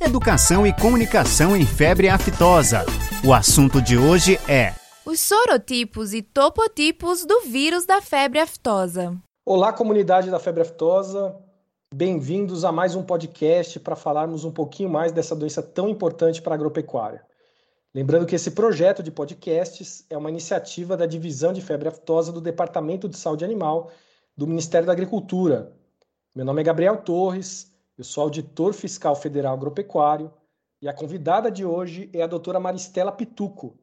Educação 0.00 0.64
e 0.64 0.72
comunicação 0.72 1.56
em 1.56 1.66
febre 1.66 2.08
aftosa. 2.08 2.86
O 3.26 3.34
assunto 3.34 3.82
de 3.82 3.98
hoje 3.98 4.38
é 4.48 4.72
os 5.04 5.18
sorotipos 5.18 6.14
e 6.14 6.22
topotipos 6.22 7.26
do 7.26 7.40
vírus 7.40 7.84
da 7.84 8.00
febre 8.00 8.38
aftosa. 8.38 9.16
Olá, 9.44 9.72
comunidade 9.72 10.30
da 10.30 10.38
febre 10.38 10.62
aftosa. 10.62 11.34
Bem-vindos 11.92 12.64
a 12.64 12.70
mais 12.70 12.94
um 12.94 13.02
podcast 13.02 13.80
para 13.80 13.96
falarmos 13.96 14.44
um 14.44 14.52
pouquinho 14.52 14.88
mais 14.88 15.10
dessa 15.10 15.34
doença 15.34 15.60
tão 15.64 15.88
importante 15.88 16.40
para 16.40 16.54
a 16.54 16.56
agropecuária. 16.56 17.24
Lembrando 17.92 18.24
que 18.24 18.36
esse 18.36 18.52
projeto 18.52 19.02
de 19.02 19.10
podcasts 19.10 20.06
é 20.08 20.16
uma 20.16 20.30
iniciativa 20.30 20.96
da 20.96 21.06
Divisão 21.06 21.52
de 21.52 21.60
Febre 21.60 21.88
Aftosa 21.88 22.30
do 22.30 22.40
Departamento 22.40 23.08
de 23.08 23.16
Saúde 23.16 23.44
Animal 23.44 23.90
do 24.36 24.46
Ministério 24.46 24.86
da 24.86 24.92
Agricultura. 24.92 25.72
Meu 26.36 26.44
nome 26.44 26.60
é 26.60 26.64
Gabriel 26.64 26.98
Torres, 26.98 27.76
eu 27.98 28.04
sou 28.04 28.22
auditor 28.22 28.72
fiscal 28.72 29.16
federal 29.16 29.54
agropecuário 29.54 30.32
e 30.80 30.88
a 30.88 30.94
convidada 30.94 31.50
de 31.50 31.64
hoje 31.64 32.08
é 32.14 32.22
a 32.22 32.28
doutora 32.28 32.60
Maristela 32.60 33.10
Pituco, 33.10 33.76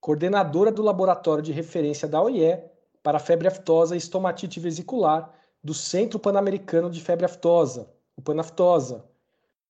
coordenadora 0.00 0.72
do 0.72 0.82
Laboratório 0.82 1.44
de 1.44 1.52
Referência 1.52 2.08
da 2.08 2.22
OIE 2.22 2.58
para 3.02 3.18
Febre 3.18 3.46
Aftosa 3.46 3.94
e 3.94 3.98
Estomatite 3.98 4.58
Vesicular 4.58 5.30
do 5.62 5.74
Centro 5.74 6.18
Pan-Americano 6.18 6.90
de 6.90 7.02
Febre 7.02 7.26
Aftosa, 7.26 7.94
o 8.16 8.22
Panaftosa. 8.22 9.04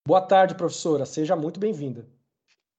Boa 0.06 0.20
tarde, 0.20 0.54
professora, 0.54 1.04
seja 1.04 1.34
muito 1.34 1.58
bem-vinda. 1.58 2.08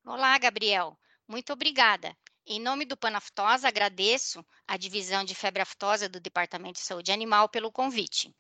Olá, 0.06 0.38
Gabriel. 0.38 0.98
Muito 1.28 1.52
obrigada. 1.52 2.16
Em 2.48 2.62
nome 2.62 2.86
do 2.86 2.96
Panaftosa, 2.96 3.68
agradeço 3.68 4.44
à 4.66 4.78
Divisão 4.78 5.24
de 5.26 5.36
Febre 5.36 5.62
Aftosa 5.62 6.08
do 6.08 6.20
Departamento 6.20 6.80
de 6.80 6.86
Saúde 6.86 7.12
Animal 7.12 7.50
pelo 7.50 7.72
convite. 7.72 8.34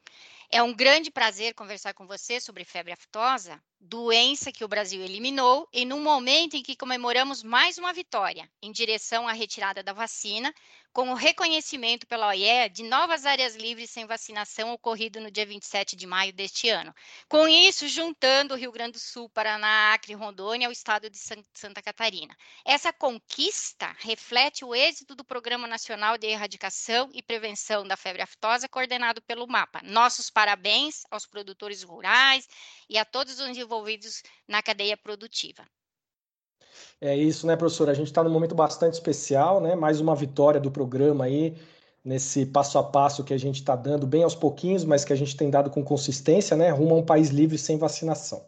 É 0.52 0.63
um 0.63 0.73
grande 0.73 1.12
prazer 1.12 1.53
conversar 1.53 1.94
com 1.94 2.08
você 2.08 2.39
sobre 2.41 2.63
febre 2.63 2.91
aftosa, 2.91 3.62
doença 3.79 4.51
que 4.51 4.63
o 4.63 4.67
Brasil 4.67 5.01
eliminou, 5.01 5.67
e 5.71 5.85
num 5.85 6.01
momento 6.01 6.55
em 6.55 6.63
que 6.63 6.75
comemoramos 6.75 7.43
mais 7.43 7.77
uma 7.77 7.94
vitória 7.94 8.49
em 8.61 8.71
direção 8.71 9.27
à 9.27 9.31
retirada 9.31 9.81
da 9.81 9.94
vacina, 9.94 10.53
com 10.91 11.11
o 11.11 11.13
reconhecimento 11.13 12.08
pela 12.08 12.27
OIE 12.27 12.67
de 12.69 12.83
novas 12.83 13.25
áreas 13.25 13.55
livres 13.55 13.91
sem 13.91 14.05
vacinação 14.05 14.73
ocorrido 14.73 15.21
no 15.21 15.30
dia 15.30 15.45
27 15.45 15.95
de 15.95 16.08
maio 16.08 16.33
deste 16.33 16.67
ano. 16.67 16.94
Com 17.27 17.47
isso, 17.47 17.88
juntando 17.88 18.53
o 18.53 18.58
Rio 18.58 18.71
Grande 18.71 18.94
do 18.94 18.99
Sul, 18.99 19.30
Paraná, 19.30 19.93
Acre 19.93 20.14
e 20.14 20.16
Rondônia 20.16 20.67
ao 20.67 20.71
estado 20.71 21.09
de 21.09 21.17
Santa 21.53 21.81
Catarina. 21.81 22.36
Essa 22.66 22.91
conquista 22.91 23.95
reflete 23.99 24.66
o 24.66 24.73
êxito 24.73 25.16
do 25.16 25.23
Programa 25.23 25.67
Nacional 25.67 26.17
de 26.17 26.27
Erradicação 26.27 27.09
e 27.14 27.21
Prevenção 27.21 27.88
da 27.88 27.95
Febre 27.95 28.23
Aftosa, 28.23 28.67
coordenado 28.67 29.21
pelo 29.21 29.47
MAPA. 29.47 29.81
Nossos 29.83 30.30
parabéns 30.30 31.03
aos 31.11 31.25
produtores 31.25 31.83
rurais 31.83 32.47
e 32.89 32.97
a 32.97 33.05
todos 33.05 33.39
os 33.39 33.47
envolvidos 33.70 34.23
na 34.48 34.64
cadeia 34.64 34.98
produtiva. 34.98 35.64
É 37.00 37.16
isso, 37.16 37.45
né, 37.45 37.56
professora? 37.56 37.92
A 37.92 37.95
gente 37.95 38.08
está 38.08 38.23
num 38.23 38.31
momento 38.31 38.56
bastante 38.56 38.94
especial, 38.94 39.61
né? 39.61 39.76
Mais 39.76 40.00
uma 40.00 40.16
vitória 40.16 40.59
do 40.59 40.72
programa 40.72 41.26
aí, 41.26 41.56
nesse 42.03 42.45
passo 42.48 42.80
a 42.80 42.84
passo 42.84 43.23
que 43.23 43.34
a 43.34 43.38
gente 43.38 43.58
está 43.58 43.76
dando, 43.76 44.08
bem 44.08 44.23
aos 44.23 44.36
pouquinhos, 44.36 44.84
mas 44.84 45.06
que 45.06 45.14
a 45.14 45.16
gente 45.16 45.38
tem 45.38 45.50
dado 45.50 45.70
com 45.70 45.84
consistência, 45.84 46.58
né? 46.58 46.72
Rumo 46.72 46.95
a 46.95 46.98
um 46.98 47.06
país 47.06 47.30
livre 47.30 47.58
sem 47.58 47.78
vacinação. 47.78 48.44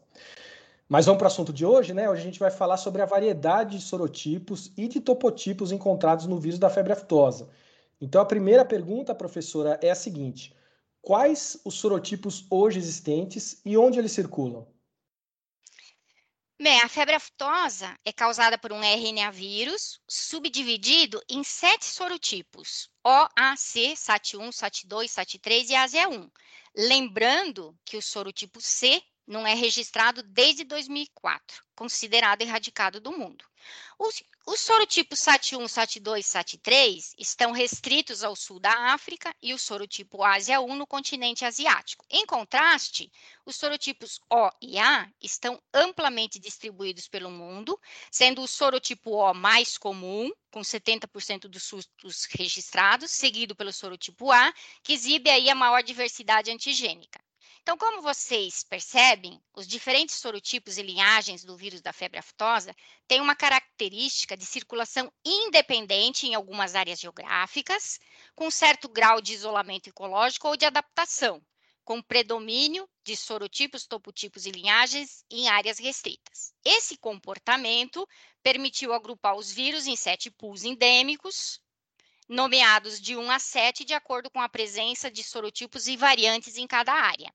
Mas 0.90 1.06
vamos 1.06 1.20
para 1.20 1.26
o 1.26 1.32
assunto 1.32 1.54
de 1.54 1.66
hoje, 1.66 1.94
né? 1.94 2.10
Hoje 2.10 2.22
a 2.22 2.26
gente 2.26 2.40
vai 2.40 2.52
falar 2.52 2.78
sobre 2.78 3.02
a 3.02 3.06
variedade 3.06 3.78
de 3.78 3.84
sorotipos 3.84 4.72
e 4.76 4.88
de 4.88 5.00
topotipos 5.00 5.72
encontrados 5.72 6.26
no 6.26 6.38
vírus 6.38 6.60
da 6.60 6.70
febre 6.70 6.92
aftosa. 6.94 7.48
Então 8.02 8.22
a 8.22 8.26
primeira 8.26 8.66
pergunta, 8.66 9.16
professora, 9.16 9.80
é 9.82 9.92
a 9.92 9.96
seguinte: 9.96 10.54
quais 11.02 11.62
os 11.64 11.76
sorotipos 11.76 12.46
hoje 12.50 12.80
existentes 12.80 13.62
e 13.64 13.78
onde 13.78 14.00
eles 14.00 14.12
circulam? 14.12 14.68
Bem, 16.62 16.80
a 16.80 16.88
febre 16.88 17.16
aftosa 17.16 17.98
é 18.06 18.14
causada 18.14 18.56
por 18.56 18.72
um 18.72 18.84
RNA 18.84 19.32
vírus 19.32 20.00
subdividido 20.08 21.20
em 21.28 21.44
sete 21.44 21.86
sorotipos: 21.86 22.88
O, 23.04 23.28
A, 23.36 23.56
C, 23.58 23.94
SAT1, 23.94 24.50
SAT2, 24.50 25.06
SAT3 25.06 25.70
e 25.70 25.74
ASEA1. 25.74 26.32
Lembrando 26.78 27.76
que 27.84 27.98
o 27.98 28.02
sorotipo 28.02 28.62
C 28.62 29.02
não 29.26 29.48
é 29.48 29.56
registrado 29.56 30.22
desde 30.22 30.64
2004, 30.64 31.64
considerado 31.76 32.44
erradicado 32.44 33.02
do 33.02 33.12
mundo. 33.12 33.44
Os, 33.98 34.24
os 34.48 34.60
sorotipos 34.60 35.20
SAT1, 35.20 35.66
SAT2 35.66 36.20
e 36.20 36.24
SAT3 36.24 37.14
estão 37.18 37.52
restritos 37.52 38.24
ao 38.24 38.36
sul 38.36 38.60
da 38.60 38.94
África 38.94 39.36
e 39.42 39.54
o 39.54 39.60
sorotipo 39.60 40.24
Ásia 40.24 40.60
1 40.60 40.76
no 40.76 40.88
continente 40.88 41.46
asiático. 41.46 42.06
Em 42.10 42.26
contraste, 42.26 43.12
os 43.46 43.56
sorotipos 43.56 44.20
O 44.30 44.50
e 44.62 44.80
A 44.80 45.08
estão 45.22 45.62
amplamente 45.74 46.40
distribuídos 46.40 47.08
pelo 47.08 47.30
mundo, 47.30 47.80
sendo 48.10 48.42
o 48.42 48.48
sorotipo 48.48 49.12
O 49.12 49.34
mais 49.34 49.78
comum, 49.78 50.32
com 50.52 50.62
70% 50.62 51.48
dos 51.48 51.64
surtos 51.64 52.26
registrados, 52.26 53.12
seguido 53.12 53.56
pelo 53.56 53.72
sorotipo 53.72 54.32
A, 54.32 54.54
que 54.84 54.94
exibe 54.94 55.30
aí 55.30 55.50
a 55.50 55.56
maior 55.56 55.84
diversidade 55.84 56.50
antigênica. 56.50 57.20
Então, 57.64 57.78
como 57.78 58.02
vocês 58.02 58.64
percebem, 58.64 59.40
os 59.54 59.68
diferentes 59.68 60.16
sorotipos 60.16 60.80
e 60.80 60.82
linhagens 60.82 61.44
do 61.44 61.56
vírus 61.56 61.80
da 61.80 61.94
febre 61.94 62.18
aftosa 62.18 62.76
têm 63.08 63.22
uma 63.22 63.36
característica 63.36 64.36
de 64.36 64.48
circulação 64.48 65.14
independente 65.24 66.26
em 66.26 66.34
algumas 66.34 66.74
áreas 66.74 67.00
geográficas, 67.00 68.00
com 68.36 68.50
certo 68.50 68.90
grau 68.90 69.22
de 69.22 69.34
isolamento 69.34 69.88
ecológico 69.88 70.48
ou 70.48 70.58
de 70.58 70.66
adaptação, 70.66 71.40
com 71.86 72.02
predomínio 72.02 72.90
de 73.04 73.16
sorotipos, 73.16 73.86
topotipos 73.86 74.48
e 74.48 74.52
linhagens 74.52 75.24
em 75.30 75.48
áreas 75.48 75.78
restritas. 75.78 76.54
Esse 76.66 76.98
comportamento 76.98 78.08
permitiu 78.42 78.92
agrupar 78.92 79.36
os 79.36 79.52
vírus 79.52 79.86
em 79.86 79.96
sete 79.96 80.32
pools 80.32 80.64
endêmicos, 80.64 81.62
nomeados 82.28 83.00
de 83.00 83.16
1 83.16 83.30
a 83.30 83.38
7, 83.38 83.86
de 83.86 83.94
acordo 83.94 84.32
com 84.32 84.42
a 84.42 84.50
presença 84.50 85.12
de 85.12 85.24
sorotipos 85.24 85.88
e 85.88 85.96
variantes 85.96 86.58
em 86.58 86.66
cada 86.66 86.92
área. 86.92 87.32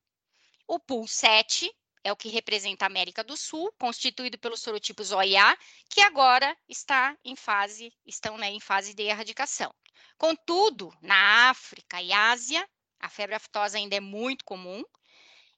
O 0.68 0.80
pool 0.80 1.06
7 1.06 1.72
é 2.02 2.12
o 2.12 2.16
que 2.16 2.28
representa 2.28 2.84
a 2.84 2.86
América 2.86 3.22
do 3.22 3.36
Sul, 3.36 3.72
constituído 3.78 4.36
pelos 4.38 4.60
sorotipos 4.60 5.12
O 5.12 5.22
e 5.22 5.36
A, 5.36 5.56
que 5.88 6.00
agora 6.00 6.56
está 6.68 7.16
em 7.24 7.36
fase, 7.36 7.92
estão 8.04 8.36
né, 8.36 8.50
em 8.50 8.58
fase 8.58 8.92
de 8.92 9.04
erradicação. 9.04 9.72
Contudo, 10.18 10.92
na 11.00 11.50
África 11.50 12.02
e 12.02 12.12
Ásia, 12.12 12.68
a 12.98 13.08
febre 13.08 13.36
aftosa 13.36 13.78
ainda 13.78 13.94
é 13.94 14.00
muito 14.00 14.44
comum, 14.44 14.82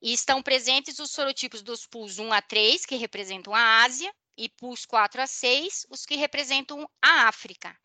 e 0.01 0.13
estão 0.13 0.43
presentes 0.43 0.99
os 0.99 1.11
sorotipos 1.11 1.63
dos 1.63 1.87
pools 1.87 2.19
1 2.19 2.33
a 2.33 2.43
3, 2.43 2.85
que 2.85 2.97
representam 2.97 3.55
a 3.55 3.83
Ásia, 3.83 4.15
e 4.37 4.49
pools 4.49 4.85
4 4.87 5.23
a 5.23 5.27
6, 5.27 5.87
os 5.91 6.05
que 6.05 6.17
representam 6.17 6.89
a 7.03 7.29
África, 7.29 7.77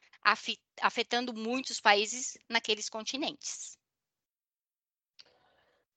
afetando 0.82 1.34
muitos 1.34 1.80
países 1.80 2.38
naqueles 2.50 2.90
continentes. 2.90 3.78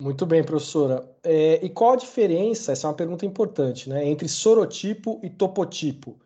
Muito 0.00 0.26
bem, 0.26 0.44
professora. 0.44 1.10
É, 1.22 1.64
e 1.64 1.70
qual 1.70 1.92
a 1.92 1.96
diferença, 1.96 2.72
essa 2.72 2.86
é 2.86 2.90
uma 2.90 2.96
pergunta 2.96 3.24
importante, 3.24 3.88
né, 3.88 4.04
entre 4.06 4.28
sorotipo 4.28 5.20
e 5.22 5.30
topotipo? 5.30 6.20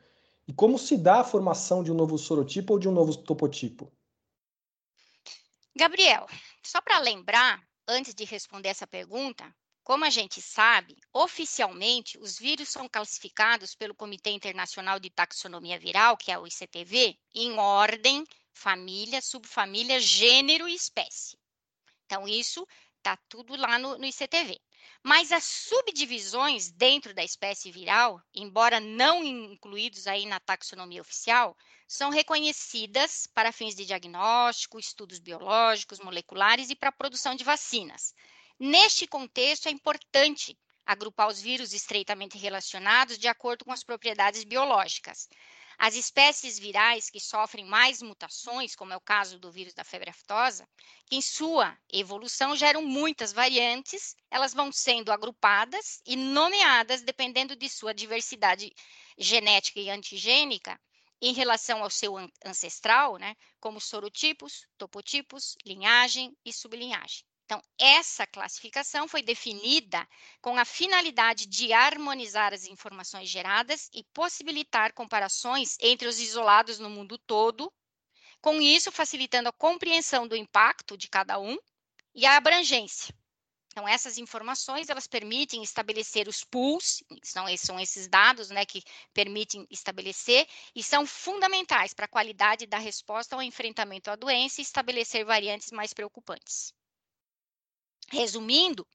E 0.47 0.53
como 0.53 0.77
se 0.77 0.97
dá 0.97 1.21
a 1.21 1.25
formação 1.25 1.85
de 1.85 1.93
um 1.93 1.95
novo 1.95 2.19
sorotipo 2.19 2.73
ou 2.73 2.79
de 2.79 2.89
um 2.89 2.93
novo 2.93 3.17
topotipo? 3.17 3.93
Gabriel, 5.77 6.27
só 6.65 6.81
para 6.81 6.99
lembrar, 6.99 7.63
antes 7.87 8.13
de 8.13 8.25
responder 8.25 8.71
essa 8.71 8.89
pergunta, 8.89 9.55
como 9.85 10.05
a 10.05 10.11
gente 10.11 10.43
sabe, 10.43 10.97
oficialmente 11.13 12.19
os 12.19 12.39
vírus 12.39 12.69
são 12.69 12.89
classificados 12.89 13.77
pelo 13.77 13.95
Comitê 13.95 14.31
Internacional 14.31 14.99
de 14.99 15.11
Taxonomia 15.11 15.79
Viral, 15.79 16.17
que 16.17 16.33
é 16.33 16.39
o 16.39 16.47
ICTV, 16.47 17.17
em 17.35 17.59
ordem, 17.59 18.25
família, 18.53 19.23
subfamília, 19.23 20.01
gênero 20.01 20.69
e 20.69 20.75
espécie. 20.75 21.39
Então, 22.05 22.27
isso 22.27 22.67
Tá 23.03 23.17
tudo 23.29 23.57
lá 23.57 23.79
no, 23.79 23.97
no 23.97 24.05
ICTV. 24.05 24.61
Mas 25.03 25.33
as 25.33 25.45
subdivisões 25.45 26.71
dentro 26.71 27.15
da 27.15 27.25
espécie 27.25 27.71
viral, 27.71 28.21
embora 28.35 28.79
não 28.79 29.25
incluídos 29.25 30.07
aí 30.07 30.27
na 30.27 30.39
taxonomia 30.39 31.01
oficial, 31.01 31.57
são 31.89 32.11
reconhecidas 32.11 33.27
para 33.27 33.53
fins 33.53 33.75
de 33.75 33.87
diagnóstico, 33.87 34.79
estudos 34.79 35.19
biológicos, 35.19 35.99
moleculares 35.99 36.71
e 36.71 36.77
para 36.77 36.93
produção 36.93 37.35
de 37.35 37.43
vacinas. 37.43 38.15
Neste 38.59 39.07
contexto, 39.07 39.69
é 39.69 39.71
importante 39.71 40.57
agrupar 40.85 41.29
os 41.29 41.41
vírus 41.41 41.73
estreitamente 41.73 42.37
relacionados 42.37 43.17
de 43.17 43.29
acordo 43.29 43.65
com 43.65 43.73
as 43.73 43.83
propriedades 43.83 44.45
biológicas. 44.45 45.29
As 45.83 45.95
espécies 45.95 46.59
virais 46.59 47.09
que 47.09 47.19
sofrem 47.19 47.65
mais 47.65 48.03
mutações, 48.03 48.77
como 48.77 48.93
é 48.93 48.97
o 48.99 49.01
caso 49.01 49.39
do 49.39 49.51
vírus 49.51 49.73
da 49.73 49.83
febre 49.83 50.11
aftosa, 50.11 50.69
que 51.07 51.17
em 51.17 51.23
sua 51.23 51.75
evolução 51.91 52.55
geram 52.55 52.83
muitas 52.83 53.33
variantes, 53.33 54.15
elas 54.31 54.53
vão 54.53 54.71
sendo 54.71 55.11
agrupadas 55.11 56.03
e 56.05 56.17
nomeadas 56.17 57.01
dependendo 57.01 57.57
de 57.57 57.67
sua 57.67 57.95
diversidade 57.95 58.71
genética 59.17 59.81
e 59.81 59.89
antigênica 59.89 60.79
em 61.19 61.33
relação 61.33 61.83
ao 61.83 61.89
seu 61.89 62.15
ancestral, 62.45 63.17
né, 63.17 63.35
como 63.59 63.81
sorotipos, 63.81 64.67
topotipos, 64.77 65.57
linhagem 65.65 66.37
e 66.45 66.53
sublinhagem. 66.53 67.25
Então, 67.51 67.61
essa 67.81 68.29
classificação 68.29 69.09
foi 69.09 69.23
definida 69.23 70.07
com 70.41 70.57
a 70.57 70.65
finalidade 70.65 71.47
de 71.47 71.73
harmonizar 71.73 72.55
as 72.55 72.65
informações 72.65 73.29
geradas 73.29 73.91
e 73.93 74.05
possibilitar 74.15 74.93
comparações 74.93 75.77
entre 75.81 76.07
os 76.07 76.21
isolados 76.21 76.79
no 76.79 76.89
mundo 76.89 77.19
todo, 77.19 77.73
com 78.41 78.63
isso 78.63 78.93
facilitando 78.93 79.49
a 79.49 79.53
compreensão 79.53 80.29
do 80.29 80.37
impacto 80.37 80.97
de 80.97 81.09
cada 81.09 81.41
um 81.41 81.59
e 82.15 82.25
a 82.25 82.37
abrangência. 82.37 83.13
Então, 83.73 83.89
essas 83.89 84.17
informações, 84.17 84.89
elas 84.89 85.09
permitem 85.09 85.61
estabelecer 85.61 86.29
os 86.29 86.45
pools, 86.45 87.03
são, 87.25 87.47
são 87.57 87.81
esses 87.81 88.07
dados 88.07 88.51
né, 88.51 88.65
que 88.65 88.81
permitem 89.13 89.67
estabelecer, 89.69 90.47
e 90.73 90.85
são 90.85 91.05
fundamentais 91.05 91.93
para 91.93 92.05
a 92.05 92.09
qualidade 92.09 92.65
da 92.67 92.79
resposta 92.79 93.35
ao 93.35 93.43
enfrentamento 93.43 94.09
à 94.09 94.15
doença 94.15 94.61
e 94.61 94.63
estabelecer 94.63 95.25
variantes 95.25 95.73
mais 95.73 95.93
preocupantes. 95.93 96.73
Resumindo, 98.11 98.87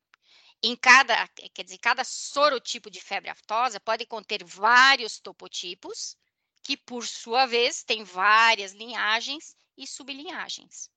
em 0.62 0.76
cada, 0.76 1.28
quer 1.54 1.64
dizer, 1.64 1.78
cada 1.78 2.04
sorotipo 2.04 2.90
de 2.90 3.00
febre 3.00 3.30
aftosa 3.30 3.80
pode 3.80 4.06
conter 4.06 4.44
vários 4.44 5.20
topotipos, 5.20 6.18
que 6.62 6.76
por 6.76 7.06
sua 7.06 7.46
vez 7.46 7.84
tem 7.84 8.04
várias 8.04 8.74
linhagens 8.74 9.56
e 9.78 9.88
sublinhagens. 9.88 10.90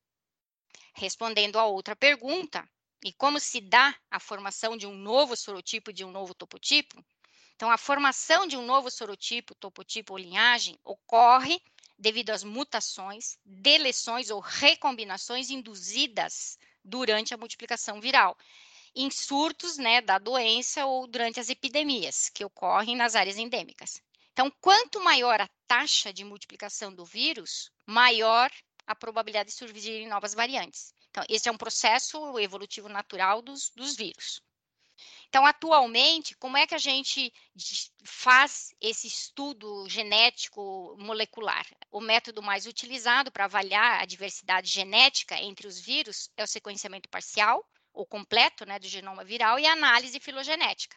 Respondendo 0.94 1.58
a 1.58 1.66
outra 1.66 1.94
pergunta, 1.94 2.68
e 3.04 3.12
como 3.12 3.38
se 3.38 3.60
dá 3.60 3.94
a 4.10 4.18
formação 4.18 4.76
de 4.76 4.86
um 4.86 4.96
novo 4.96 5.36
sorotipo 5.36 5.92
de 5.92 6.04
um 6.04 6.10
novo 6.10 6.34
topotipo? 6.34 7.04
Então, 7.54 7.70
a 7.70 7.78
formação 7.78 8.46
de 8.46 8.56
um 8.56 8.64
novo 8.64 8.90
sorotipo, 8.90 9.54
topotipo 9.54 10.14
ou 10.14 10.18
linhagem 10.18 10.78
ocorre 10.84 11.62
devido 11.96 12.30
às 12.30 12.42
mutações, 12.42 13.38
deleções 13.44 14.30
ou 14.30 14.40
recombinações 14.40 15.50
induzidas 15.50 16.58
durante 16.88 17.34
a 17.34 17.36
multiplicação 17.36 18.00
viral, 18.00 18.36
em 18.94 19.10
surtos 19.10 19.76
né, 19.78 20.00
da 20.00 20.18
doença 20.18 20.86
ou 20.86 21.06
durante 21.06 21.38
as 21.38 21.48
epidemias 21.48 22.28
que 22.30 22.44
ocorrem 22.44 22.96
nas 22.96 23.14
áreas 23.14 23.36
endêmicas. 23.36 24.02
Então, 24.32 24.50
quanto 24.60 25.00
maior 25.00 25.40
a 25.40 25.48
taxa 25.66 26.12
de 26.12 26.24
multiplicação 26.24 26.94
do 26.94 27.04
vírus, 27.04 27.70
maior 27.86 28.50
a 28.86 28.94
probabilidade 28.94 29.50
de 29.50 29.54
surgirem 29.54 30.08
novas 30.08 30.32
variantes. 30.32 30.94
Então, 31.10 31.24
esse 31.28 31.48
é 31.48 31.52
um 31.52 31.56
processo 31.56 32.38
evolutivo 32.38 32.88
natural 32.88 33.42
dos, 33.42 33.70
dos 33.70 33.96
vírus. 33.96 34.40
Então, 35.28 35.44
atualmente, 35.44 36.34
como 36.36 36.56
é 36.56 36.66
que 36.66 36.74
a 36.74 36.78
gente 36.78 37.32
faz 38.02 38.74
esse 38.80 39.06
estudo 39.06 39.86
genético 39.88 40.96
molecular? 40.98 41.66
O 41.90 42.00
método 42.00 42.42
mais 42.42 42.66
utilizado 42.66 43.30
para 43.30 43.44
avaliar 43.44 44.00
a 44.00 44.06
diversidade 44.06 44.70
genética 44.70 45.38
entre 45.38 45.66
os 45.66 45.78
vírus 45.78 46.30
é 46.36 46.42
o 46.42 46.46
sequenciamento 46.46 47.08
parcial 47.10 47.62
ou 47.92 48.06
completo 48.06 48.64
né, 48.64 48.78
do 48.78 48.88
genoma 48.88 49.22
viral 49.22 49.58
e 49.58 49.66
a 49.66 49.72
análise 49.72 50.18
filogenética. 50.18 50.96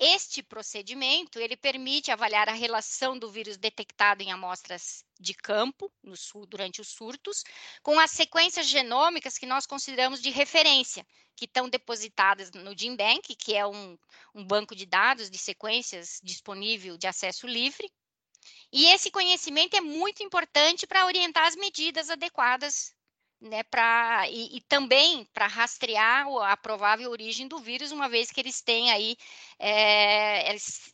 Este 0.00 0.44
procedimento 0.44 1.40
ele 1.40 1.56
permite 1.56 2.12
avaliar 2.12 2.48
a 2.48 2.52
relação 2.52 3.18
do 3.18 3.28
vírus 3.32 3.56
detectado 3.56 4.22
em 4.22 4.30
amostras 4.30 5.04
de 5.18 5.34
campo 5.34 5.92
no, 6.00 6.14
durante 6.46 6.80
os 6.80 6.86
surtos 6.86 7.42
com 7.82 7.98
as 7.98 8.12
sequências 8.12 8.68
genômicas 8.68 9.36
que 9.36 9.44
nós 9.44 9.66
consideramos 9.66 10.22
de 10.22 10.30
referência, 10.30 11.04
que 11.34 11.46
estão 11.46 11.68
depositadas 11.68 12.52
no 12.52 12.78
GenBank, 12.78 13.34
que 13.34 13.56
é 13.56 13.66
um, 13.66 13.98
um 14.32 14.44
banco 14.44 14.76
de 14.76 14.86
dados 14.86 15.28
de 15.28 15.36
sequências 15.36 16.20
disponível 16.22 16.96
de 16.96 17.08
acesso 17.08 17.48
livre. 17.48 17.90
E 18.72 18.86
esse 18.86 19.10
conhecimento 19.10 19.74
é 19.74 19.80
muito 19.80 20.22
importante 20.22 20.86
para 20.86 21.06
orientar 21.06 21.48
as 21.48 21.56
medidas 21.56 22.08
adequadas 22.08 22.94
né, 23.40 23.62
pra, 23.64 24.28
e, 24.28 24.56
e 24.56 24.60
também 24.62 25.24
para 25.32 25.46
rastrear 25.46 26.26
a 26.42 26.56
provável 26.56 27.10
origem 27.10 27.46
do 27.46 27.58
vírus, 27.58 27.92
uma 27.92 28.08
vez 28.08 28.30
que 28.30 28.40
eles 28.40 28.60
têm 28.60 28.90
aí, 28.90 29.16
é, 29.58 30.50
eles, 30.50 30.92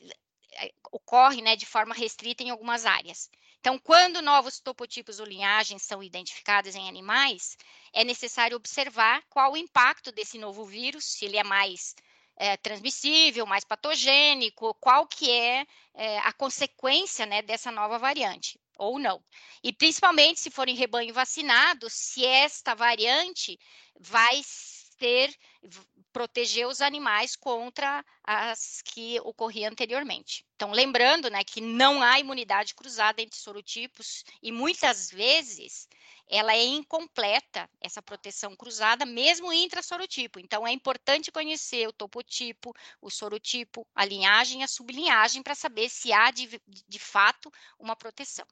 é, 0.53 0.73
ocorre 0.93 1.43
né, 1.43 1.57
de 1.57 1.67
forma 1.67 1.95
restrita 1.95 2.43
em 2.43 2.51
algumas 2.51 2.85
áreas. 2.85 3.31
Então, 3.61 3.79
quando 3.79 4.21
novos 4.21 4.61
topotipos 4.61 5.21
ou 5.21 5.27
linhagens 5.27 5.83
são 5.83 6.03
identificados 6.03 6.75
em 6.75 6.87
animais, 6.89 7.57
é 7.95 8.05
necessário 8.05 8.57
observar 8.57 9.23
qual 9.31 9.53
o 9.53 9.57
impacto 9.57 10.13
desse 10.13 10.37
novo 10.39 10.67
vírus, 10.67 11.05
se 11.05 11.25
ele 11.25 11.39
é 11.39 11.45
mais 11.45 11.95
é, 12.37 12.57
transmissível, 12.59 13.47
mais 13.47 13.65
patogênico, 13.65 14.75
qual 14.75 15.07
que 15.07 15.31
é, 15.31 15.67
é 15.95 16.19
a 16.19 16.33
consequência 16.33 17.25
né, 17.25 17.41
dessa 17.41 17.71
nova 17.71 17.99
variante 17.99 18.59
ou 18.79 18.99
não. 18.99 19.23
E 19.63 19.73
principalmente 19.73 20.41
se 20.41 20.51
forem 20.51 20.75
rebanho 20.75 21.15
vacinado, 21.15 21.89
se 21.91 22.25
esta 22.25 22.75
variante 22.75 23.59
vai 23.99 24.43
ser 24.45 25.35
proteger 26.13 26.67
os 26.69 26.81
animais 26.81 27.35
contra 27.35 28.05
as 28.23 28.81
que 28.83 29.19
ocorriam 29.21 29.71
anteriormente. 29.71 30.47
Então, 30.55 30.71
lembrando, 30.71 31.29
né, 31.29 31.43
que 31.43 31.61
não 31.61 32.03
há 32.03 32.21
imunidade 32.21 32.75
cruzada 32.75 33.21
entre 33.21 33.37
sorotipos 33.37 34.25
e 34.41 34.53
muitas 34.53 35.11
vezes 35.11 35.89
ela 36.29 36.55
é 36.55 36.63
incompleta, 36.63 37.69
essa 37.81 38.01
proteção 38.01 38.57
cruzada, 38.57 39.05
mesmo 39.05 39.53
intra-sorotipo. 39.53 40.39
Então, 40.39 40.67
é 40.67 40.73
importante 40.73 41.33
conhecer 41.33 41.87
o 41.87 41.93
topotipo, 41.93 42.73
o 43.01 43.11
sorotipo, 43.11 43.87
a 43.95 44.05
linhagem 44.05 44.63
a 44.63 44.69
sublinhagem 44.69 45.43
para 45.43 45.55
saber 45.55 45.91
se 45.91 46.13
há 46.13 46.31
de, 46.31 46.61
de 46.67 46.99
fato 46.99 47.53
uma 47.79 47.97
proteção. 47.97 48.47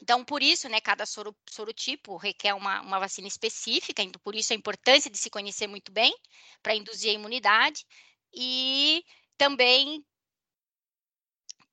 Então, 0.00 0.24
por 0.24 0.42
isso, 0.42 0.68
né, 0.68 0.80
cada 0.80 1.04
soro, 1.04 1.36
sorotipo 1.50 2.16
requer 2.16 2.54
uma, 2.54 2.80
uma 2.82 2.98
vacina 2.98 3.26
específica, 3.26 4.02
então, 4.02 4.20
por 4.22 4.34
isso 4.34 4.52
a 4.52 4.56
importância 4.56 5.10
de 5.10 5.18
se 5.18 5.30
conhecer 5.30 5.66
muito 5.66 5.90
bem 5.92 6.14
para 6.62 6.74
induzir 6.74 7.10
a 7.10 7.14
imunidade 7.14 7.84
e 8.32 9.04
também 9.36 10.04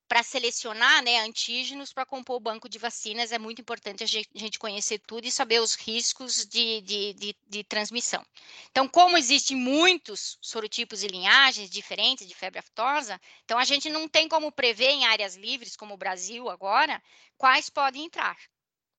para 0.07 0.22
selecionar 0.22 1.04
né, 1.04 1.19
antígenos 1.19 1.92
para 1.92 2.06
compor 2.06 2.38
o 2.38 2.40
banco 2.40 2.69
de 2.69 2.78
vacinas, 2.78 3.31
é 3.31 3.40
muito 3.40 3.62
importante 3.62 4.04
a 4.04 4.07
gente 4.07 4.60
conhecer 4.60 5.00
tudo 5.00 5.25
e 5.25 5.31
saber 5.31 5.60
os 5.60 5.74
riscos 5.74 6.46
de, 6.46 6.81
de, 6.81 7.13
de, 7.13 7.36
de 7.48 7.63
transmissão. 7.63 8.25
Então, 8.69 8.88
como 8.88 9.18
existem 9.18 9.57
muitos 9.57 10.38
sorotipos 10.42 11.04
e 11.04 11.07
linhagens 11.07 11.69
diferentes 11.69 12.28
de 12.28 12.36
febre 12.36 12.60
aftosa, 12.60 13.19
então 13.44 13.57
a 13.57 13.66
gente 13.66 13.90
não 13.90 14.07
tem 14.07 14.28
como 14.28 14.52
prever 14.52 14.90
em 14.90 15.06
áreas 15.06 15.36
livres, 15.36 15.75
como 15.75 15.96
o 15.96 15.98
Brasil 15.98 16.50
agora, 16.50 17.01
quais 17.38 17.69
podem 17.69 18.06
entrar. 18.06 18.38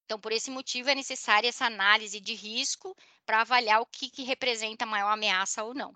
Então, 0.04 0.20
por 0.20 0.32
esse 0.32 0.50
motivo, 0.50 0.88
é 0.88 0.94
necessária 0.94 1.48
essa 1.48 1.66
análise 1.66 2.20
de 2.20 2.34
risco 2.34 2.96
para 3.24 3.40
avaliar 3.40 3.80
o 3.80 3.86
que, 3.86 4.08
que 4.08 4.22
representa 4.22 4.86
maior 4.86 5.10
ameaça 5.10 5.64
ou 5.64 5.74
não. 5.74 5.94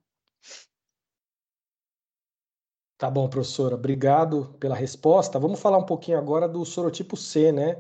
Tá 3.01 3.09
bom, 3.09 3.27
professora. 3.31 3.77
Obrigado 3.77 4.55
pela 4.61 4.75
resposta. 4.75 5.39
Vamos 5.39 5.59
falar 5.59 5.79
um 5.79 5.87
pouquinho 5.87 6.19
agora 6.19 6.47
do 6.47 6.63
sorotipo 6.67 7.17
C, 7.17 7.51
né? 7.51 7.79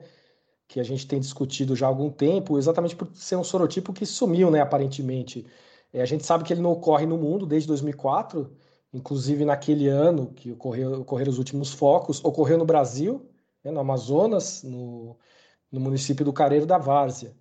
Que 0.67 0.81
a 0.81 0.83
gente 0.83 1.07
tem 1.07 1.21
discutido 1.21 1.77
já 1.77 1.85
há 1.85 1.91
algum 1.91 2.09
tempo, 2.09 2.57
exatamente 2.57 2.97
por 2.97 3.07
ser 3.15 3.37
um 3.37 3.45
sorotipo 3.45 3.93
que 3.93 4.07
sumiu, 4.07 4.51
né? 4.51 4.63
Aparentemente. 4.63 5.47
É, 5.93 6.01
a 6.01 6.07
gente 6.07 6.25
sabe 6.25 6.43
que 6.43 6.55
ele 6.55 6.63
não 6.63 6.73
ocorre 6.73 7.05
no 7.05 7.19
mundo 7.19 7.45
desde 7.45 7.69
2004, 7.69 8.51
inclusive 8.95 9.45
naquele 9.45 9.89
ano 9.89 10.33
que 10.33 10.53
ocorreu, 10.53 11.03
ocorreram 11.03 11.31
os 11.31 11.37
últimos 11.37 11.71
focos, 11.71 12.25
ocorreu 12.25 12.57
no 12.57 12.65
Brasil, 12.65 13.29
né? 13.63 13.71
no 13.71 13.81
Amazonas, 13.81 14.63
no, 14.63 15.19
no 15.71 15.81
município 15.81 16.25
do 16.25 16.33
Careiro 16.33 16.65
da 16.65 16.79
Várzea. 16.79 17.37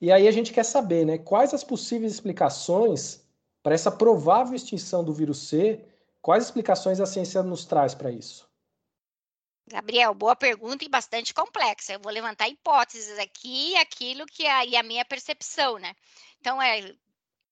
E 0.00 0.12
aí 0.12 0.28
a 0.28 0.32
gente 0.32 0.52
quer 0.52 0.64
saber, 0.64 1.04
né? 1.04 1.18
Quais 1.18 1.52
as 1.52 1.64
possíveis 1.64 2.12
explicações 2.12 3.26
para 3.64 3.74
essa 3.74 3.90
provável 3.90 4.54
extinção 4.54 5.02
do 5.02 5.12
vírus 5.12 5.48
C 5.48 5.89
Quais 6.22 6.44
explicações 6.44 7.00
a 7.00 7.06
ciência 7.06 7.42
nos 7.42 7.64
traz 7.64 7.94
para 7.94 8.10
isso? 8.10 8.48
Gabriel, 9.66 10.12
boa 10.12 10.34
pergunta 10.34 10.84
e 10.84 10.88
bastante 10.88 11.32
complexa. 11.32 11.92
Eu 11.92 12.00
vou 12.00 12.12
levantar 12.12 12.48
hipóteses 12.48 13.18
aqui, 13.18 13.76
aquilo 13.76 14.26
que 14.26 14.44
é 14.44 14.76
a, 14.76 14.80
a 14.80 14.82
minha 14.82 15.04
percepção, 15.04 15.78
né? 15.78 15.94
Então, 16.40 16.60
é, 16.60 16.94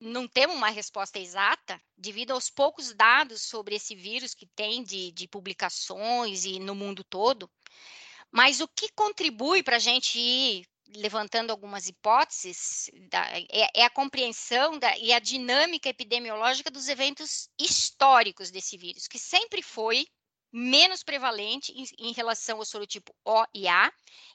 não 0.01 0.29
temos 0.29 0.57
uma 0.57 0.69
resposta 0.69 1.19
exata 1.19 1.81
devido 1.97 2.33
aos 2.33 2.51
poucos 2.51 2.93
dados 2.93 3.43
sobre 3.43 3.77
esse 3.77 3.95
vírus 3.95 4.35
que 4.35 4.47
tem 4.47 4.83
de, 4.83 5.13
de 5.13 5.29
publicações 5.29 6.45
e 6.45 6.59
no 6.59 6.75
mundo 6.75 7.03
todo. 7.05 7.51
Mas 8.31 8.61
o 8.61 8.69
que 8.69 8.93
contribui 8.93 9.63
para 9.63 9.77
a 9.77 9.81
gente 9.81 10.19
ir 10.19 10.67
levantando 10.97 11.51
algumas 11.51 11.87
hipóteses, 11.87 12.91
da, 13.11 13.27
é, 13.51 13.71
é, 13.75 13.85
a 13.85 13.91
compreensão 13.91 14.79
da, 14.79 14.97
e 14.99 15.13
a 15.13 15.19
dinâmica 15.19 15.89
epidemiológica 15.89 16.71
dos 16.71 16.89
eventos 16.89 17.49
históricos 17.59 18.51
desse 18.51 18.77
vírus, 18.77 19.07
que 19.07 19.19
sempre 19.19 19.63
foi 19.63 20.07
menos 20.53 21.03
prevalente 21.03 21.73
em, 21.73 22.09
em, 22.09 22.13
relação 22.13 22.59
ao 22.59 22.65
sorotipo 22.65 23.15
O 23.25 23.45
e 23.55 23.69
A 23.69 23.93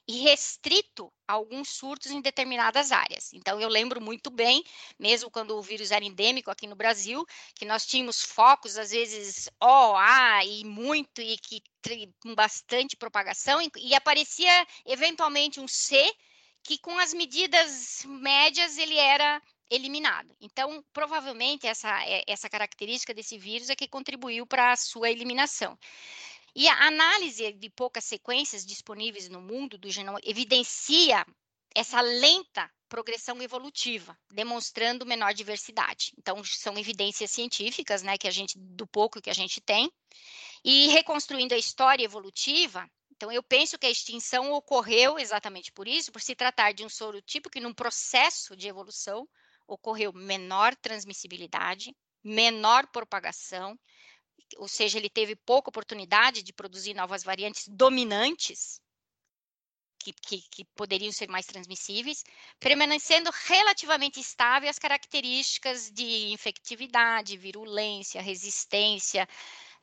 e 0.07 0.22
restrito 0.22 1.12
a 1.27 1.33
alguns 1.33 1.69
surtos 1.69 2.12
em 2.12 2.22
determinadas 2.22 2.91
áreas. 2.91 3.33
Então, 3.33 3.60
eu 3.60 3.67
lembro 3.67 4.00
muito 4.00 4.29
bem, 4.29 4.63
mesmo 5.00 5.31
quando 5.31 5.57
o 5.57 5.62
vírus 5.62 5.89
era 5.91 6.05
endêmico 6.05 6.51
aqui 6.51 6.67
no 6.67 6.75
Brasil, 6.75 7.25
que 7.55 7.65
nós 7.65 7.86
tínhamos 7.86 8.22
focos, 8.22 8.77
às 8.77 8.91
vezes, 8.91 9.50
O, 9.60 9.95
A 9.95 10.45
e 10.45 10.63
muito, 10.63 11.19
e 11.22 11.38
que 11.38 11.63
com 12.22 12.33
bastante 12.36 12.95
propagação, 12.95 13.62
e, 13.62 13.69
e 13.77 13.95
aparecia 13.95 14.67
eventualmente 14.86 15.60
um 15.60 15.67
C, 15.67 16.13
que 16.63 16.77
com 16.77 16.98
as 16.98 17.13
medidas 17.13 18.03
médias 18.05 18.77
ele 18.77 18.98
era 18.98 19.41
eliminado. 19.70 20.36
Então, 20.39 20.84
provavelmente, 20.93 21.67
essa, 21.67 22.03
é, 22.05 22.24
essa 22.27 22.50
característica 22.50 23.13
desse 23.13 23.38
vírus 23.38 23.70
é 23.70 23.75
que 23.75 23.88
contribuiu 23.88 24.46
para 24.46 24.72
a 24.72 24.75
sua 24.75 25.10
eliminação. 25.10 25.77
E 26.55 26.67
a 26.67 26.88
análise 26.88 27.51
de 27.53 27.70
poucas 27.70 28.03
sequências 28.03 28.65
disponíveis 28.65 29.27
no 29.27 29.41
mundo 29.41 29.77
do 29.77 29.89
genoma 29.89 30.20
evidencia 30.24 31.25
essa 31.75 32.00
lenta 32.01 32.70
progressão 32.88 33.41
evolutiva, 33.41 34.15
demonstrando 34.32 35.05
menor 35.05 35.34
diversidade. 35.34 36.13
Então, 36.15 36.43
são 36.43 36.77
evidências 36.77 37.32
científicas, 37.32 38.03
né, 38.03 38.20
que 38.20 38.27
a 38.27 38.32
gente, 38.32 38.55
do 38.55 38.86
pouco 38.86 39.20
que 39.20 39.32
a 39.32 39.34
gente 39.34 39.60
tem. 39.60 39.91
E 40.63 40.89
reconstruindo 40.89 41.55
a 41.55 41.58
história 41.58 42.03
evolutiva, 42.03 42.88
então, 43.15 43.32
eu 43.32 43.43
penso 43.43 43.77
que 43.77 43.86
a 43.86 43.91
extinção 43.91 44.51
ocorreu 44.51 45.20
exatamente 45.20 45.72
por 45.72 45.88
isso, 45.88 46.12
por 46.12 46.20
se 46.20 46.36
tratar 46.36 46.74
de 46.74 46.84
um 46.84 46.89
sorotipo 46.89 47.48
que, 47.48 47.60
num 47.60 47.74
processo 47.74 48.55
de 48.55 48.67
evolução, 48.67 49.29
ocorreu 49.67 50.12
menor 50.12 50.75
transmissibilidade, 50.75 51.96
menor 52.24 52.88
propagação, 52.88 53.79
ou 54.58 54.67
seja, 54.67 54.98
ele 54.98 55.12
teve 55.12 55.36
pouca 55.36 55.70
oportunidade 55.70 56.41
de 56.41 56.51
produzir 56.51 56.96
novas 56.96 57.24
variantes 57.24 57.67
dominantes, 57.67 58.82
que, 60.00 60.12
que, 60.12 60.41
que, 60.50 60.65
poderiam 60.75 61.12
ser 61.12 61.29
mais 61.29 61.46
transmissíveis, 61.46 62.24
permanecendo 62.60 63.29
relativamente 63.46 64.20
estável 64.20 64.70
as 64.70 64.79
características 64.79 65.91
de 65.91 66.32
infectividade, 66.32 67.38
virulência, 67.38 68.22
resistência, 68.22 69.27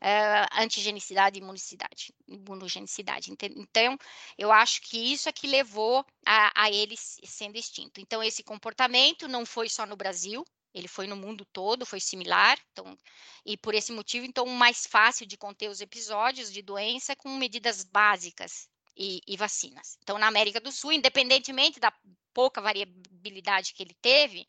uh, 0.03 0.61
antigenicidade 0.61 1.39
e 1.39 1.43
imunicidade, 1.43 2.15
imunogenicidade. 2.27 3.31
Então, 3.31 3.99
eu 4.39 4.51
acho 4.51 4.81
que 4.83 4.99
isso 5.13 5.29
é 5.29 5.33
que 5.33 5.47
levou 5.47 6.05
a, 6.27 6.65
a 6.65 6.71
ele 6.71 6.97
sendo 6.97 7.57
extinto. 7.57 8.01
Então, 8.01 8.23
esse 8.23 8.43
comportamento 8.43 9.29
não 9.29 9.45
foi 9.45 9.69
só 9.69 9.87
no 9.87 9.97
Brasil, 9.97 10.45
ele 10.73 10.89
foi 10.89 11.07
no 11.07 11.17
mundo 11.17 11.45
todo, 11.53 11.85
foi 11.85 12.01
similar, 12.01 12.59
então, 12.73 12.97
e 13.45 13.57
por 13.57 13.75
esse 13.75 13.93
motivo, 13.93 14.25
então, 14.25 14.47
mais 14.47 14.87
fácil 14.87 15.27
de 15.27 15.37
conter 15.37 15.69
os 15.69 15.81
episódios 15.81 16.53
de 16.53 16.63
doença 16.63 17.17
com 17.17 17.29
medidas 17.37 17.85
básicas 17.85 18.69
e, 18.97 19.21
e, 19.27 19.37
vacinas. 19.37 19.99
Então, 20.03 20.19
na 20.19 20.29
América 20.29 20.61
do 20.61 20.71
Sul, 20.71 20.93
independentemente 20.93 21.81
da 21.81 21.93
pouca 22.33 22.61
variabilidade 22.61 23.75
que 23.75 23.83
ele 23.83 23.97
teve, 24.01 24.47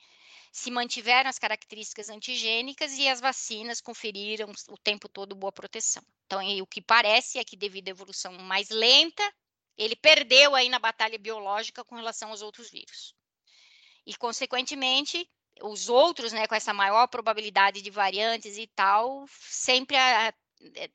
se 0.52 0.70
mantiveram 0.70 1.30
as 1.30 1.40
características 1.40 2.10
antigênicas 2.10 2.98
e 2.98 3.08
as 3.08 3.22
vacinas 3.22 3.80
conferiram 3.80 4.52
o 4.70 4.78
tempo 4.78 5.08
todo 5.08 5.34
boa 5.34 5.52
proteção. 5.52 6.04
Então, 6.26 6.42
o 6.62 6.68
que 6.68 6.82
parece 6.82 7.40
é 7.40 7.44
que 7.44 7.56
devido 7.56 7.88
à 7.88 7.92
evolução 7.92 8.34
mais 8.34 8.70
lenta, 8.70 9.24
ele 9.78 9.96
perdeu 9.96 10.54
aí 10.54 10.68
na 10.68 10.78
batalha 10.78 11.18
biológica 11.18 11.86
com 11.86 11.96
relação 11.96 12.30
aos 12.30 12.42
outros 12.42 12.70
vírus. 12.70 13.16
E, 14.06 14.14
consequentemente, 14.16 15.30
os 15.62 15.88
outros, 15.88 16.34
né, 16.34 16.48
com 16.48 16.56
essa 16.56 16.74
maior 16.74 17.08
probabilidade 17.08 17.82
de 17.82 17.90
variantes 17.90 18.58
e 18.58 18.68
tal, 18.68 19.26
sempre 19.30 19.96
a, 19.96 20.34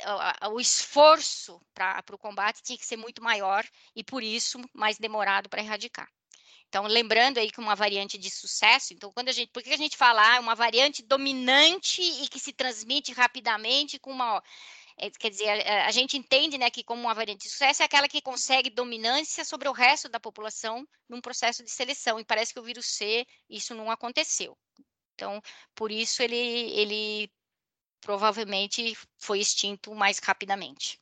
a, 0.03 0.47
a, 0.47 0.49
o 0.51 0.61
esforço 0.61 1.61
para 1.73 2.03
o 2.13 2.19
combate 2.19 2.63
tinha 2.63 2.79
que 2.79 2.87
ser 2.87 2.97
muito 2.97 3.23
maior 3.23 3.65
e, 3.95 4.05
por 4.05 4.23
isso, 4.23 4.61
mais 4.75 4.99
demorado 4.99 5.49
para 5.49 5.63
erradicar. 5.63 6.11
Então, 6.69 6.85
lembrando 6.87 7.39
aí 7.39 7.51
que 7.51 7.61
uma 7.61 7.75
variante 7.75 8.19
de 8.19 8.31
sucesso, 8.31 8.93
então, 8.93 9.13
quando 9.13 9.29
a 9.29 9.33
gente, 9.33 9.51
por 9.53 9.63
que 9.63 9.71
a 9.71 9.77
gente 9.77 9.97
fala 9.97 10.37
ah, 10.37 10.41
uma 10.41 10.55
variante 10.55 11.03
dominante 11.03 12.03
e 12.03 12.29
que 12.29 12.41
se 12.41 12.53
transmite 12.53 13.13
rapidamente 13.13 13.99
com 13.99 14.11
uma, 14.11 14.43
é, 14.99 15.11
quer 15.11 15.31
dizer, 15.31 15.49
a, 15.49 15.87
a, 15.87 15.91
gente 15.91 16.17
entende, 16.17 16.59
né, 16.59 16.71
que 16.71 16.83
como 16.83 17.03
uma 17.03 17.15
variante 17.15 17.43
de 17.43 17.51
sucesso 17.51 17.83
é 17.83 17.85
aquela 17.85 18.09
que 18.09 18.21
consegue 18.21 18.71
dominância 18.71 19.45
sobre 19.45 19.69
o 19.69 19.73
resto 19.73 20.09
da 20.09 20.19
população 20.19 20.87
num 21.09 21.21
processo 21.21 21.63
de 21.63 21.71
seleção, 21.71 22.19
e 22.19 22.25
parece 22.25 22.53
que 22.53 22.61
o 22.61 22.63
vírus 22.63 22.87
C, 22.87 23.27
isso 23.49 23.75
não 23.75 23.91
aconteceu. 23.91 24.57
Então, 25.15 25.41
por 25.75 25.91
isso 25.91 26.23
ele, 26.23 26.37
ele 26.37 27.31
provavelmente 28.01 28.97
foi 29.19 29.41
extinto 29.41 29.95
mais 29.95 30.19
rapidamente. 30.19 31.01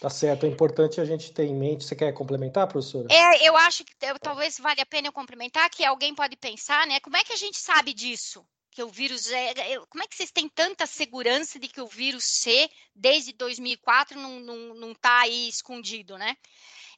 Tá 0.00 0.08
certo, 0.08 0.46
é 0.46 0.48
importante 0.48 0.98
a 0.98 1.04
gente 1.04 1.30
ter 1.30 1.44
em 1.44 1.54
mente. 1.54 1.84
Você 1.84 1.94
quer 1.94 2.10
complementar, 2.14 2.66
professora? 2.66 3.06
É, 3.10 3.46
eu 3.46 3.54
acho 3.54 3.84
que 3.84 3.94
talvez 4.18 4.58
valha 4.58 4.82
a 4.82 4.86
pena 4.86 5.08
eu 5.08 5.12
complementar, 5.12 5.68
que 5.68 5.84
alguém 5.84 6.14
pode 6.14 6.36
pensar, 6.36 6.86
né? 6.86 6.98
Como 7.00 7.18
é 7.18 7.22
que 7.22 7.34
a 7.34 7.36
gente 7.36 7.58
sabe 7.58 7.92
disso? 7.92 8.42
Que 8.70 8.82
o 8.82 8.88
vírus 8.88 9.30
é. 9.30 9.50
é 9.50 9.80
como 9.90 10.02
é 10.02 10.06
que 10.06 10.16
vocês 10.16 10.30
têm 10.30 10.48
tanta 10.48 10.86
segurança 10.86 11.58
de 11.58 11.68
que 11.68 11.82
o 11.82 11.86
vírus 11.86 12.24
C, 12.24 12.70
desde 12.94 13.34
2004, 13.34 14.18
não, 14.18 14.40
não, 14.40 14.74
não 14.74 14.94
tá 14.94 15.20
aí 15.20 15.50
escondido, 15.50 16.16
né? 16.16 16.34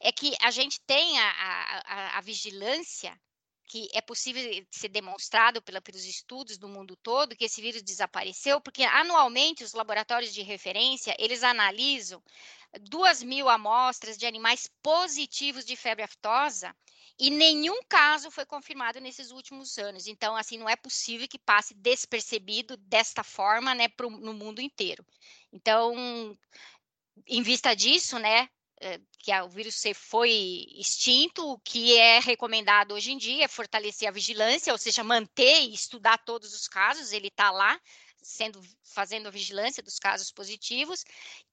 É 0.00 0.12
que 0.12 0.36
a 0.40 0.52
gente 0.52 0.80
tem 0.86 1.18
a, 1.18 1.82
a, 1.84 2.18
a 2.18 2.20
vigilância 2.20 3.20
que 3.72 3.88
é 3.94 4.02
possível 4.02 4.42
ser 4.70 4.90
demonstrado 4.90 5.62
pela, 5.62 5.80
pelos 5.80 6.04
estudos 6.04 6.58
do 6.58 6.68
mundo 6.68 6.94
todo 6.94 7.34
que 7.34 7.46
esse 7.46 7.62
vírus 7.62 7.82
desapareceu, 7.82 8.60
porque 8.60 8.82
anualmente 8.82 9.64
os 9.64 9.72
laboratórios 9.72 10.34
de 10.34 10.42
referência 10.42 11.16
eles 11.18 11.42
analisam 11.42 12.22
duas 12.82 13.22
mil 13.22 13.48
amostras 13.48 14.18
de 14.18 14.26
animais 14.26 14.68
positivos 14.82 15.64
de 15.64 15.74
febre 15.74 16.04
aftosa 16.04 16.76
e 17.18 17.30
nenhum 17.30 17.80
caso 17.88 18.30
foi 18.30 18.44
confirmado 18.44 19.00
nesses 19.00 19.30
últimos 19.30 19.78
anos. 19.78 20.06
Então, 20.06 20.36
assim, 20.36 20.58
não 20.58 20.68
é 20.68 20.76
possível 20.76 21.26
que 21.26 21.38
passe 21.38 21.72
despercebido 21.72 22.76
desta 22.76 23.24
forma, 23.24 23.74
né, 23.74 23.88
pro, 23.88 24.10
no 24.10 24.34
mundo 24.34 24.60
inteiro. 24.60 25.02
Então, 25.50 26.36
em 27.26 27.42
vista 27.42 27.74
disso, 27.74 28.18
né, 28.18 28.50
que 29.18 29.32
o 29.40 29.48
vírus 29.48 29.76
C 29.76 29.94
foi 29.94 30.66
extinto, 30.76 31.52
o 31.52 31.58
que 31.58 31.96
é 31.96 32.18
recomendado 32.18 32.92
hoje 32.92 33.12
em 33.12 33.16
dia 33.16 33.44
é 33.44 33.48
fortalecer 33.48 34.08
a 34.08 34.12
vigilância, 34.12 34.72
ou 34.72 34.78
seja, 34.78 35.04
manter 35.04 35.62
e 35.62 35.72
estudar 35.72 36.18
todos 36.18 36.52
os 36.54 36.66
casos, 36.66 37.12
ele 37.12 37.28
está 37.28 37.50
lá, 37.50 37.80
sendo 38.20 38.60
fazendo 38.82 39.28
a 39.28 39.30
vigilância 39.30 39.82
dos 39.82 39.98
casos 39.98 40.32
positivos. 40.32 41.04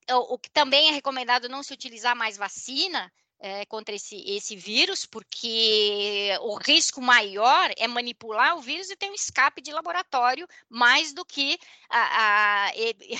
O, 0.09 0.33
o, 0.33 0.39
que 0.39 0.49
também 0.49 0.89
é 0.89 0.91
recomendado 0.91 1.47
não 1.47 1.61
se 1.61 1.73
utilizar 1.73 2.15
mais 2.15 2.37
vacina 2.37 3.11
é, 3.39 3.65
contra 3.67 3.95
esse, 3.95 4.15
esse 4.29 4.55
vírus, 4.55 5.05
porque 5.05 6.35
o 6.41 6.55
risco 6.55 7.01
maior 7.01 7.71
é 7.77 7.87
manipular 7.87 8.57
o 8.57 8.61
vírus 8.61 8.89
e 8.89 8.95
ter 8.95 9.09
um 9.09 9.13
escape 9.13 9.61
de 9.61 9.71
laboratório 9.71 10.47
mais 10.67 11.13
do 11.13 11.23
que 11.23 11.57
a, 11.89 12.67
a 12.67 12.71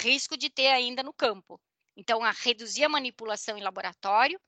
risco 0.02 0.36
de 0.36 0.50
ter 0.50 0.68
ainda 0.68 1.04
no 1.04 1.14
campo. 1.14 1.60
Então, 2.00 2.24
a 2.24 2.32
reduzir 2.32 2.86
a 2.86 2.90
manipulação 2.90 3.58
em 3.58 3.62
laboratório. 3.62 4.40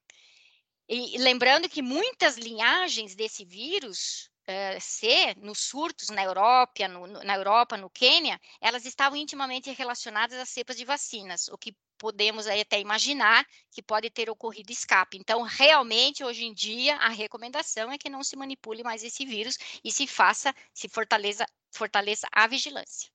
E 0.87 1.17
lembrando 1.17 1.67
que 1.69 1.81
muitas 1.81 2.37
linhagens 2.37 3.13
desse 3.13 3.43
vírus 3.43 4.29
uh, 4.47 4.79
C, 4.79 5.35
nos 5.37 5.59
surtos 5.59 6.09
na 6.09 6.23
Europa, 6.23 6.87
no, 6.87 7.07
na 7.07 7.35
Europa, 7.35 7.75
no 7.75 7.89
Quênia, 7.89 8.39
elas 8.61 8.85
estavam 8.85 9.17
intimamente 9.17 9.69
relacionadas 9.71 10.39
às 10.39 10.49
cepas 10.49 10.77
de 10.77 10.85
vacinas, 10.85 11.49
o 11.49 11.57
que 11.57 11.75
podemos 11.97 12.47
até 12.47 12.79
imaginar 12.79 13.45
que 13.69 13.83
pode 13.83 14.09
ter 14.09 14.29
ocorrido 14.29 14.71
escape. 14.71 15.17
Então, 15.17 15.41
realmente, 15.41 16.23
hoje 16.23 16.45
em 16.45 16.53
dia, 16.53 16.95
a 16.95 17.09
recomendação 17.09 17.91
é 17.91 17.97
que 17.97 18.09
não 18.09 18.23
se 18.23 18.35
manipule 18.37 18.81
mais 18.81 19.03
esse 19.03 19.25
vírus 19.25 19.57
e 19.83 19.91
se 19.91 20.07
faça, 20.07 20.55
se 20.73 20.87
fortaleça, 20.87 21.45
fortaleça 21.71 22.27
a 22.31 22.47
vigilância. 22.47 23.09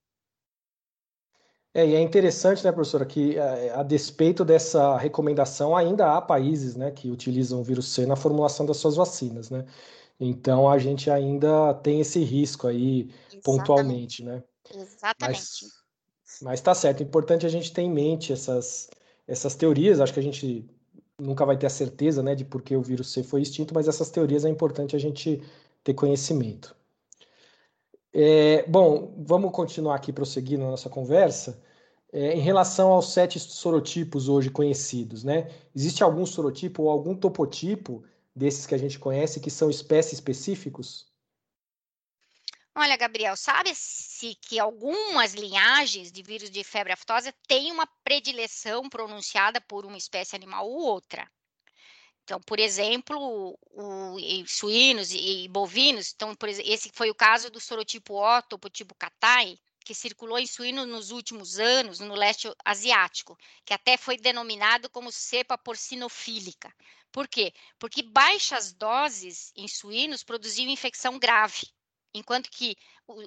É, 1.76 1.86
e 1.86 1.94
é 1.94 2.00
interessante, 2.00 2.64
né, 2.64 2.72
professora, 2.72 3.04
que 3.04 3.38
a, 3.38 3.80
a, 3.80 3.82
despeito 3.82 4.46
dessa 4.46 4.96
recomendação, 4.96 5.76
ainda 5.76 6.16
há 6.16 6.22
países 6.22 6.74
né, 6.74 6.90
que 6.90 7.10
utilizam 7.10 7.60
o 7.60 7.62
vírus 7.62 7.88
C 7.92 8.06
na 8.06 8.16
formulação 8.16 8.64
das 8.64 8.78
suas 8.78 8.96
vacinas, 8.96 9.50
né? 9.50 9.66
Então 10.18 10.70
a 10.70 10.78
gente 10.78 11.10
ainda 11.10 11.74
tem 11.74 12.00
esse 12.00 12.18
risco 12.20 12.66
aí 12.66 13.10
Exatamente. 13.10 13.42
pontualmente, 13.44 14.24
né? 14.24 14.42
Exatamente. 14.74 15.18
Mas, 15.20 16.40
mas 16.40 16.60
tá 16.62 16.74
certo, 16.74 17.02
é 17.02 17.04
importante 17.04 17.44
a 17.44 17.50
gente 17.50 17.70
ter 17.70 17.82
em 17.82 17.90
mente 17.90 18.32
essas, 18.32 18.88
essas 19.28 19.54
teorias, 19.54 20.00
acho 20.00 20.14
que 20.14 20.20
a 20.20 20.22
gente 20.22 20.64
nunca 21.20 21.44
vai 21.44 21.58
ter 21.58 21.66
a 21.66 21.70
certeza, 21.70 22.22
né, 22.22 22.34
de 22.34 22.46
por 22.46 22.62
que 22.62 22.74
o 22.74 22.80
vírus 22.80 23.12
C 23.12 23.22
foi 23.22 23.42
extinto, 23.42 23.74
mas 23.74 23.86
essas 23.86 24.08
teorias 24.08 24.46
é 24.46 24.48
importante 24.48 24.96
a 24.96 24.98
gente 24.98 25.42
ter 25.84 25.92
conhecimento. 25.92 26.74
É, 28.18 28.62
bom, 28.66 29.12
vamos 29.18 29.52
continuar 29.52 29.94
aqui 29.94 30.10
prosseguindo 30.10 30.64
a 30.64 30.70
nossa 30.70 30.88
conversa. 30.88 31.62
É, 32.10 32.32
em 32.32 32.40
relação 32.40 32.90
aos 32.90 33.12
sete 33.12 33.38
sorotipos 33.38 34.26
hoje 34.26 34.48
conhecidos, 34.48 35.22
né? 35.22 35.50
Existe 35.74 36.02
algum 36.02 36.24
sorotipo 36.24 36.84
ou 36.84 36.88
algum 36.88 37.14
topotipo 37.14 38.02
desses 38.34 38.64
que 38.64 38.74
a 38.74 38.78
gente 38.78 38.98
conhece 38.98 39.38
que 39.38 39.50
são 39.50 39.68
espécies 39.68 40.14
específicos? 40.14 41.12
Olha, 42.74 42.96
Gabriel, 42.96 43.36
sabe-se 43.36 44.34
que 44.40 44.58
algumas 44.58 45.34
linhagens 45.34 46.10
de 46.10 46.22
vírus 46.22 46.50
de 46.50 46.64
febre 46.64 46.94
aftosa 46.94 47.34
têm 47.46 47.70
uma 47.70 47.86
predileção 48.02 48.88
pronunciada 48.88 49.60
por 49.60 49.84
uma 49.84 49.98
espécie 49.98 50.34
animal 50.34 50.66
ou 50.66 50.78
outra. 50.78 51.30
Então, 52.26 52.40
por 52.40 52.58
exemplo, 52.58 53.16
o, 53.16 54.16
o, 54.16 54.48
suínos 54.48 55.12
e, 55.12 55.46
bovinos, 55.46 56.12
então, 56.12 56.34
por, 56.34 56.48
esse 56.48 56.90
foi 56.92 57.08
o 57.08 57.14
caso 57.14 57.50
do 57.50 57.60
sorotipo 57.60 58.14
O, 58.14 58.42
topotipo 58.42 58.96
catai, 58.96 59.56
que 59.84 59.94
circulou 59.94 60.36
em 60.36 60.44
suínos 60.44 60.88
nos 60.88 61.12
últimos 61.12 61.60
anos 61.60 62.00
no 62.00 62.16
leste 62.16 62.52
asiático, 62.64 63.38
que 63.64 63.72
até 63.72 63.96
foi 63.96 64.16
denominado 64.16 64.90
como 64.90 65.12
cepa 65.12 65.56
porcinofílica. 65.56 66.74
Por 67.12 67.28
quê? 67.28 67.54
Porque 67.78 68.02
baixas 68.02 68.72
doses 68.72 69.52
em 69.54 69.68
suínos 69.68 70.24
produziam 70.24 70.68
infecção 70.68 71.20
grave, 71.20 71.68
enquanto 72.12 72.50
que 72.50 72.76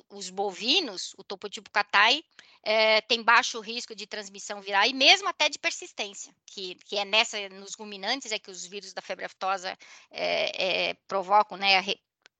os 0.09 0.29
bovinos, 0.29 1.13
o 1.17 1.23
topotipo 1.23 1.71
catai, 1.71 2.21
é, 2.63 3.01
tem 3.01 3.23
baixo 3.23 3.59
risco 3.59 3.95
de 3.95 4.05
transmissão 4.05 4.61
viral 4.61 4.85
e 4.85 4.93
mesmo 4.93 5.27
até 5.27 5.49
de 5.49 5.57
persistência, 5.57 6.33
que, 6.45 6.75
que 6.85 6.97
é 6.97 7.05
nessa, 7.05 7.37
nos 7.49 7.75
ruminantes, 7.75 8.31
é 8.31 8.39
que 8.39 8.51
os 8.51 8.65
vírus 8.65 8.93
da 8.93 9.01
febre 9.01 9.25
aftosa 9.25 9.77
é, 10.11 10.89
é, 10.89 10.93
provocam 11.07 11.57
né, 11.57 11.79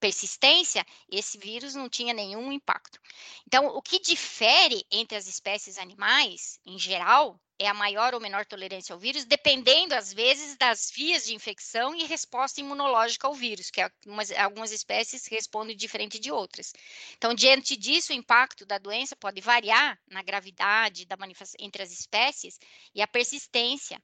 persistência, 0.00 0.84
esse 1.08 1.38
vírus 1.38 1.74
não 1.74 1.88
tinha 1.88 2.14
nenhum 2.14 2.50
impacto. 2.50 2.98
Então, 3.46 3.66
o 3.66 3.82
que 3.82 4.00
difere 4.00 4.84
entre 4.90 5.16
as 5.16 5.28
espécies 5.28 5.78
animais, 5.78 6.58
em 6.64 6.78
geral, 6.78 7.38
é 7.58 7.68
a 7.68 7.74
maior 7.74 8.14
ou 8.14 8.20
menor 8.20 8.46
tolerância 8.46 8.94
ao 8.94 8.98
vírus, 8.98 9.26
dependendo, 9.26 9.94
às 9.94 10.14
vezes, 10.14 10.56
das 10.56 10.90
vias 10.90 11.26
de 11.26 11.34
infecção 11.34 11.94
e 11.94 12.04
resposta 12.04 12.58
imunológica 12.58 13.26
ao 13.26 13.34
vírus, 13.34 13.70
que 13.70 13.82
algumas, 13.82 14.32
algumas 14.32 14.72
espécies 14.72 15.26
respondem 15.26 15.76
diferente 15.76 16.18
de 16.18 16.32
outras. 16.32 16.72
Então, 17.18 17.34
diante 17.34 17.76
disso, 17.76 18.12
o 18.12 18.16
impacto 18.16 18.64
da 18.64 18.78
doença 18.78 19.14
pode 19.14 19.42
variar 19.42 20.00
na 20.08 20.22
gravidade 20.22 21.04
da 21.04 21.18
entre 21.58 21.82
as 21.82 21.92
espécies 21.92 22.58
e 22.94 23.02
a 23.02 23.06
persistência, 23.06 24.02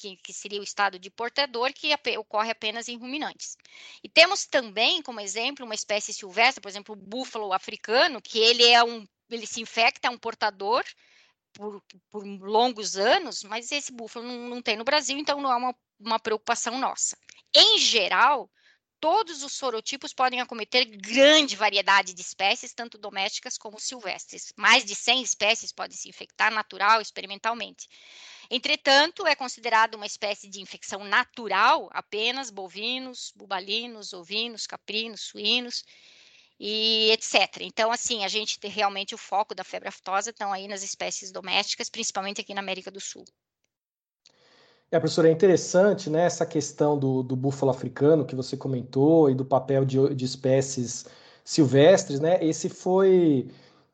que, 0.00 0.16
que, 0.16 0.32
seria 0.32 0.60
o 0.60 0.64
estado 0.64 0.98
de 0.98 1.10
portador, 1.10 1.72
que 1.72 1.94
ocorre 2.18 2.50
apenas 2.50 2.88
em 2.88 2.96
ruminantes. 2.96 3.56
E 4.02 4.08
temos 4.08 4.46
também, 4.46 5.02
como 5.02 5.20
exemplo, 5.20 5.64
uma 5.64 5.74
espécie 5.74 6.12
silvestre, 6.12 6.60
por 6.60 6.68
exemplo, 6.68 6.94
o 6.94 6.98
búfalo 6.98 7.52
africano, 7.52 8.20
que 8.20 8.38
ele 8.38 8.64
é 8.64 8.82
um, 8.82 9.06
ele 9.30 9.46
se 9.46 9.60
infecta, 9.60 10.08
é 10.08 10.10
um 10.10 10.18
portador, 10.18 10.84
por, 11.52 11.82
por 12.10 12.24
longos 12.24 12.96
anos, 12.96 13.42
mas 13.42 13.70
esse 13.70 13.92
búfalo 13.92 14.26
não, 14.26 14.48
não, 14.48 14.62
tem 14.62 14.76
no 14.76 14.84
Brasil, 14.84 15.18
então 15.18 15.40
não 15.40 15.52
é 15.52 15.56
uma, 15.56 15.74
uma 16.00 16.18
preocupação 16.18 16.78
nossa. 16.78 17.16
Em 17.54 17.78
geral, 17.78 18.50
todos 19.02 19.42
os 19.42 19.54
sorotipos 19.54 20.14
podem 20.14 20.40
acometer 20.40 20.84
grande 20.84 21.56
variedade 21.56 22.14
de 22.14 22.20
espécies, 22.20 22.72
tanto 22.72 22.96
domésticas 22.96 23.58
como 23.58 23.80
silvestres. 23.80 24.52
Mais 24.56 24.84
de 24.84 24.94
100 24.94 25.22
espécies 25.24 25.72
podem 25.72 25.96
se 25.96 26.08
infectar 26.08 26.54
natural 26.54 27.00
experimentalmente. 27.00 27.88
Entretanto, 28.48 29.26
é 29.26 29.34
considerado 29.34 29.96
uma 29.96 30.06
espécie 30.06 30.48
de 30.48 30.60
infecção 30.60 31.02
natural 31.02 31.90
apenas 31.92 32.48
bovinos, 32.48 33.32
bubalinos, 33.34 34.12
ovinos, 34.12 34.68
caprinos, 34.68 35.22
suínos 35.22 35.82
e 36.60 37.10
etc. 37.10 37.62
Então, 37.62 37.90
assim, 37.90 38.24
a 38.24 38.28
gente 38.28 38.60
tem 38.60 38.70
realmente 38.70 39.16
o 39.16 39.18
foco 39.18 39.52
da 39.52 39.64
febre 39.64 39.88
aftosa 39.88 40.30
estão 40.30 40.52
aí 40.52 40.68
nas 40.68 40.84
espécies 40.84 41.32
domésticas, 41.32 41.90
principalmente 41.90 42.40
aqui 42.40 42.54
na 42.54 42.60
América 42.60 42.88
do 42.88 43.00
Sul. 43.00 43.24
É, 44.92 45.00
professora, 45.00 45.28
é 45.28 45.32
interessante 45.32 46.10
né, 46.10 46.26
essa 46.26 46.44
questão 46.44 46.98
do, 46.98 47.22
do 47.22 47.34
búfalo 47.34 47.70
africano 47.70 48.26
que 48.26 48.36
você 48.36 48.58
comentou 48.58 49.30
e 49.30 49.34
do 49.34 49.42
papel 49.42 49.86
de, 49.86 50.14
de 50.14 50.24
espécies 50.26 51.06
silvestres, 51.42 52.20
né? 52.20 52.38
Esse 52.44 52.68
foi 52.68 53.48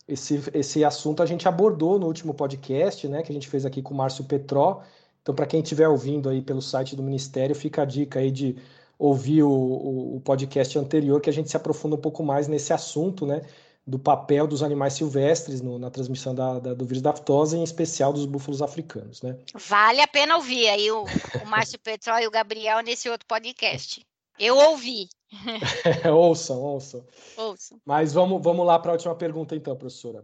esse, 0.09 0.43
esse 0.52 0.85
assunto 0.85 1.23
a 1.23 1.26
gente 1.26 1.47
abordou 1.47 2.00
no 2.00 2.07
último 2.09 2.35
podcast, 2.35 3.07
né, 3.07 3.23
que 3.23 3.31
a 3.31 3.35
gente 3.35 3.47
fez 3.49 3.64
aqui 3.64 3.81
com 3.81 3.95
o 3.95 3.97
Márcio 3.97 4.25
Petró. 4.25 4.83
Então, 5.23 5.33
para 5.33 5.47
quem 5.47 5.61
estiver 5.61 5.87
ouvindo 5.87 6.28
aí 6.28 6.43
pelo 6.43 6.61
site 6.61 6.97
do 6.97 7.02
Ministério, 7.02 7.55
fica 7.55 7.83
a 7.83 7.85
dica 7.85 8.19
aí 8.19 8.33
de 8.33 8.57
ouvir 8.99 9.45
o, 9.45 9.50
o, 9.50 10.17
o, 10.17 10.21
podcast 10.21 10.76
anterior, 10.76 11.21
que 11.21 11.31
a 11.31 11.33
gente 11.33 11.49
se 11.49 11.57
aprofunda 11.57 11.95
um 11.95 12.00
pouco 12.00 12.25
mais 12.25 12.49
nesse 12.49 12.73
assunto, 12.73 13.25
né? 13.25 13.43
Do 13.88 13.99
papel 13.99 14.47
dos 14.47 14.62
animais 14.62 14.92
silvestres 14.92 15.62
no, 15.62 15.78
na 15.78 15.90
transmissão 15.90 16.35
da, 16.35 16.59
da, 16.59 16.75
do 16.75 16.85
vírus 16.85 17.00
da 17.00 17.11
aftosa, 17.11 17.57
em 17.57 17.62
especial 17.62 18.12
dos 18.12 18.26
búfalos 18.26 18.61
africanos, 18.61 19.23
né? 19.23 19.38
Vale 19.54 20.02
a 20.02 20.07
pena 20.07 20.37
ouvir 20.37 20.68
aí 20.68 20.90
o, 20.90 21.04
o 21.04 21.47
Márcio 21.47 21.78
Petró 21.78 22.18
e 22.18 22.26
o 22.26 22.30
Gabriel 22.30 22.80
nesse 22.83 23.09
outro 23.09 23.26
podcast. 23.26 24.04
Eu 24.38 24.57
ouvi. 24.57 25.09
ouçam, 26.14 26.61
ouçam. 26.61 27.02
Ouçam. 27.37 27.80
Mas 27.87 28.12
vamos, 28.12 28.42
vamos 28.42 28.66
lá 28.66 28.78
para 28.78 28.90
a 28.90 28.95
última 28.95 29.14
pergunta, 29.14 29.57
então, 29.57 29.75
professora. 29.75 30.23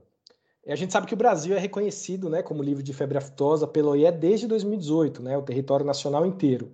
A 0.66 0.76
gente 0.76 0.92
sabe 0.92 1.06
que 1.06 1.14
o 1.14 1.16
Brasil 1.16 1.56
é 1.56 1.58
reconhecido 1.58 2.28
né, 2.28 2.42
como 2.42 2.62
livre 2.62 2.82
de 2.82 2.92
febre 2.92 3.16
aftosa 3.16 3.66
pelo 3.66 3.90
OIE 3.90 4.12
desde 4.12 4.46
2018, 4.46 5.22
né, 5.22 5.38
o 5.38 5.42
território 5.42 5.86
nacional 5.86 6.26
inteiro 6.26 6.70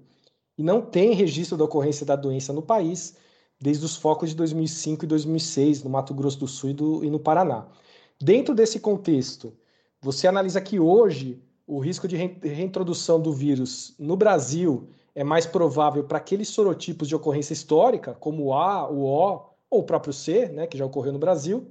e 0.60 0.62
não 0.62 0.82
tem 0.82 1.14
registro 1.14 1.56
da 1.56 1.64
ocorrência 1.64 2.04
da 2.04 2.14
doença 2.14 2.52
no 2.52 2.60
país 2.60 3.16
desde 3.60 3.84
os 3.84 3.96
focos 3.96 4.30
de 4.30 4.36
2005 4.36 5.04
e 5.04 5.08
2006 5.08 5.82
no 5.82 5.90
Mato 5.90 6.14
Grosso 6.14 6.38
do 6.38 6.48
Sul 6.48 6.70
e, 6.70 6.72
do, 6.72 7.04
e 7.04 7.10
no 7.10 7.20
Paraná. 7.20 7.66
Dentro 8.18 8.54
desse 8.54 8.80
contexto, 8.80 9.52
você 10.00 10.26
analisa 10.26 10.60
que 10.60 10.80
hoje 10.80 11.42
o 11.66 11.78
risco 11.78 12.08
de 12.08 12.16
reintrodução 12.16 13.20
do 13.20 13.32
vírus 13.32 13.94
no 13.98 14.16
Brasil 14.16 14.88
é 15.14 15.22
mais 15.22 15.46
provável 15.46 16.04
para 16.04 16.18
aqueles 16.18 16.48
sorotipos 16.48 17.06
de 17.06 17.14
ocorrência 17.14 17.52
histórica, 17.52 18.14
como 18.14 18.46
o 18.46 18.54
A, 18.54 18.90
o 18.90 19.04
O 19.04 19.50
ou 19.68 19.80
o 19.80 19.84
próprio 19.84 20.12
C, 20.12 20.48
né, 20.48 20.66
que 20.66 20.76
já 20.76 20.84
ocorreu 20.84 21.12
no 21.12 21.18
Brasil, 21.18 21.70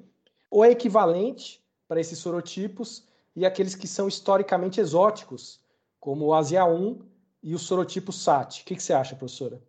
ou 0.49 0.63
é 0.63 0.71
equivalente 0.71 1.61
para 1.87 1.99
esses 1.99 2.17
sorotipos 2.19 3.03
e 3.35 3.45
aqueles 3.45 3.75
que 3.75 3.87
são 3.87 4.07
historicamente 4.07 4.79
exóticos, 4.79 5.59
como 5.99 6.27
o 6.27 6.29
ASIA1 6.29 7.01
e 7.43 7.53
o 7.53 7.59
sorotipo 7.59 8.11
SAT. 8.11 8.61
O 8.61 8.65
que, 8.65 8.75
que 8.75 8.83
você 8.83 8.93
acha, 8.93 9.15
professora? 9.15 9.61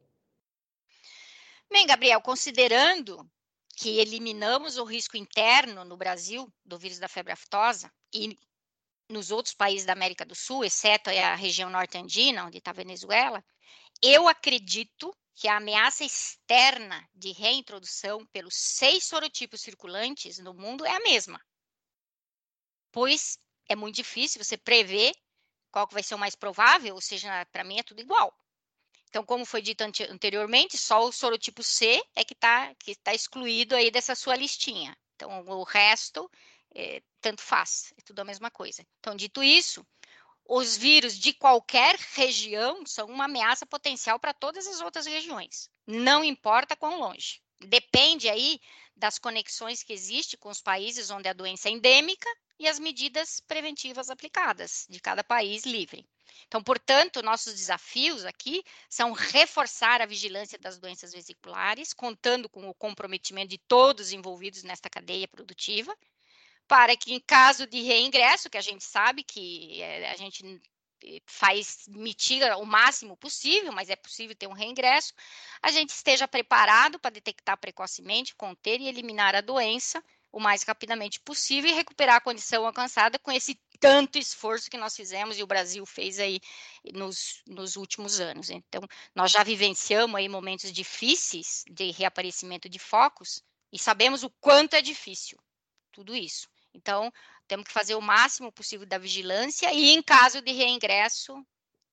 Bem, 1.71 1.87
Gabriel, 1.87 2.21
considerando 2.21 3.31
que 3.77 4.01
eliminamos 4.01 4.77
o 4.77 4.85
risco 4.85 5.17
interno 5.17 5.85
no 5.85 5.97
Brasil 5.97 6.53
do 6.65 6.77
vírus 6.77 6.99
da 6.99 7.07
febre 7.07 7.33
aftosa 7.33 7.91
e 8.13 8.37
nos 9.09 9.31
outros 9.31 9.55
países 9.55 9.87
da 9.87 9.93
América 9.93 10.25
do 10.25 10.35
Sul, 10.35 10.65
exceto 10.65 11.11
a 11.11 11.35
região 11.37 11.71
norte-andina, 11.71 12.45
onde 12.45 12.59
está 12.59 12.73
a 12.73 12.75
Venezuela, 12.75 13.45
eu 14.03 14.29
acredito 14.29 15.17
que 15.35 15.47
a 15.47 15.59
ameaça 15.59 16.05
externa 16.05 17.09
de 17.15 17.31
reintrodução 17.31 18.27
pelos 18.27 18.55
seis 18.55 19.05
sorotipos 19.05 19.61
circulantes 19.61 20.39
no 20.39 20.53
mundo 20.53 20.85
é 20.85 20.95
a 20.97 21.01
mesma. 21.01 21.41
Pois 22.91 23.39
é 23.69 23.77
muito 23.77 23.95
difícil 23.95 24.43
você 24.43 24.57
prever 24.59 25.13
qual 25.71 25.87
que 25.87 25.95
vai 25.95 26.03
ser 26.03 26.17
o 26.17 26.19
mais 26.19 26.35
provável, 26.35 26.97
ou 26.97 27.01
seja, 27.01 27.47
para 27.47 27.63
mim 27.63 27.79
é 27.79 27.83
tudo 27.85 28.01
igual. 28.01 28.37
Então, 29.11 29.25
como 29.25 29.45
foi 29.45 29.61
dito 29.61 29.83
anteriormente, 29.83 30.79
só 30.79 31.05
o 31.05 31.13
sorotipo 31.13 31.65
C 31.65 32.01
é 32.15 32.25
que 32.25 32.33
está 32.33 32.73
que 32.77 32.95
tá 32.95 33.13
excluído 33.13 33.75
aí 33.75 33.91
dessa 33.91 34.15
sua 34.15 34.37
listinha. 34.37 34.97
Então, 35.17 35.45
o 35.49 35.65
resto, 35.65 36.31
é, 36.73 37.03
tanto 37.21 37.43
faz, 37.43 37.93
é 37.99 38.03
tudo 38.03 38.21
a 38.21 38.25
mesma 38.25 38.51
coisa. 38.53 38.87
Então, 39.01 39.17
dito 39.17 39.43
isso, 39.43 39.85
os 40.45 40.77
vírus 40.77 41.19
de 41.19 41.33
qualquer 41.33 41.97
região 42.15 42.87
são 42.87 43.09
uma 43.09 43.25
ameaça 43.25 43.67
potencial 43.67 44.19
para 44.19 44.33
todas 44.33 44.67
as 44.69 44.81
outras 44.81 45.07
regiões. 45.07 45.69
Não 45.87 46.23
importa 46.23 46.77
quão 46.77 47.01
longe. 47.01 47.43
Depende 47.59 48.29
aí 48.29 48.61
das 48.97 49.19
conexões 49.19 49.83
que 49.83 49.93
existem 49.93 50.39
com 50.39 50.51
os 50.51 50.63
países 50.63 51.11
onde 51.11 51.29
a 51.29 51.33
doença 51.33 51.69
é 51.69 51.73
endêmica 51.73 52.29
e 52.61 52.69
as 52.69 52.79
medidas 52.79 53.41
preventivas 53.41 54.09
aplicadas 54.09 54.87
de 54.89 55.01
cada 55.01 55.25
país 55.25 55.65
livre. 55.65 56.07
Então, 56.47 56.63
portanto, 56.63 57.23
nossos 57.23 57.55
desafios 57.55 58.25
aqui 58.25 58.63
são 58.89 59.13
reforçar 59.13 60.01
a 60.01 60.07
vigilância 60.07 60.59
das 60.59 60.79
doenças 60.79 61.13
vesiculares, 61.13 61.93
contando 61.93 62.49
com 62.49 62.69
o 62.69 62.75
comprometimento 62.75 63.49
de 63.49 63.59
todos 63.59 64.13
envolvidos 64.13 64.63
nesta 64.63 64.91
cadeia 64.91 65.29
produtiva, 65.29 65.97
para 66.67 66.97
que, 66.97 67.13
em 67.15 67.21
caso 67.21 67.67
de 67.67 67.81
reingresso, 67.83 68.51
que 68.51 68.59
a 68.59 68.63
gente 68.63 68.85
sabe 68.85 69.23
que 69.25 69.81
eh, 69.83 70.11
a 70.11 70.17
gente 70.17 70.61
faz 71.27 71.87
mitiga 71.89 72.57
o 72.59 72.67
máximo 72.67 73.17
possível, 73.17 73.73
mas 73.73 73.89
é 73.89 73.97
possível 73.97 74.37
ter 74.37 74.47
um 74.47 74.53
reingresso, 74.53 75.13
a 75.63 75.71
gente 75.71 75.91
esteja 75.91 76.29
preparado 76.29 76.99
para 76.99 77.11
detectar 77.11 77.57
precocemente, 77.59 78.35
conter 78.35 78.81
e 78.81 78.89
eliminar 78.89 79.35
a 79.35 79.41
doença 79.41 80.03
o 80.33 80.39
mais 80.39 80.63
rapidamente 80.63 81.21
possível 81.21 81.71
e 81.71 81.75
recuperar 81.75 82.17
a 82.17 82.21
condição 82.21 82.65
alcançada 82.65 83.19
com 83.19 83.33
esse 83.33 83.59
tanto 83.81 84.19
esforço 84.19 84.71
que 84.71 84.77
nós 84.77 84.95
fizemos 84.95 85.39
e 85.39 85.43
o 85.43 85.47
Brasil 85.47 85.85
fez 85.87 86.21
aí 86.21 86.39
nos, 86.93 87.43
nos 87.47 87.77
últimos 87.77 88.21
anos. 88.21 88.51
Então, 88.51 88.83
nós 89.15 89.33
já 89.33 89.43
vivenciamos 89.43 90.17
aí 90.17 90.29
momentos 90.29 90.71
difíceis 90.71 91.65
de 91.69 91.91
reaparecimento 91.91 92.69
de 92.69 92.79
focos 92.79 93.43
e 93.73 93.79
sabemos 93.79 94.23
o 94.23 94.31
quanto 94.41 94.75
é 94.75 94.83
difícil 94.83 95.39
tudo 95.91 96.15
isso. 96.15 96.49
Então, 96.75 97.11
temos 97.49 97.67
que 97.67 97.73
fazer 97.73 97.95
o 97.95 98.03
máximo 98.03 98.53
possível 98.53 98.87
da 98.87 98.99
vigilância 98.99 99.73
e, 99.73 99.91
em 99.91 100.03
caso 100.03 100.41
de 100.41 100.53
reingresso, 100.53 101.33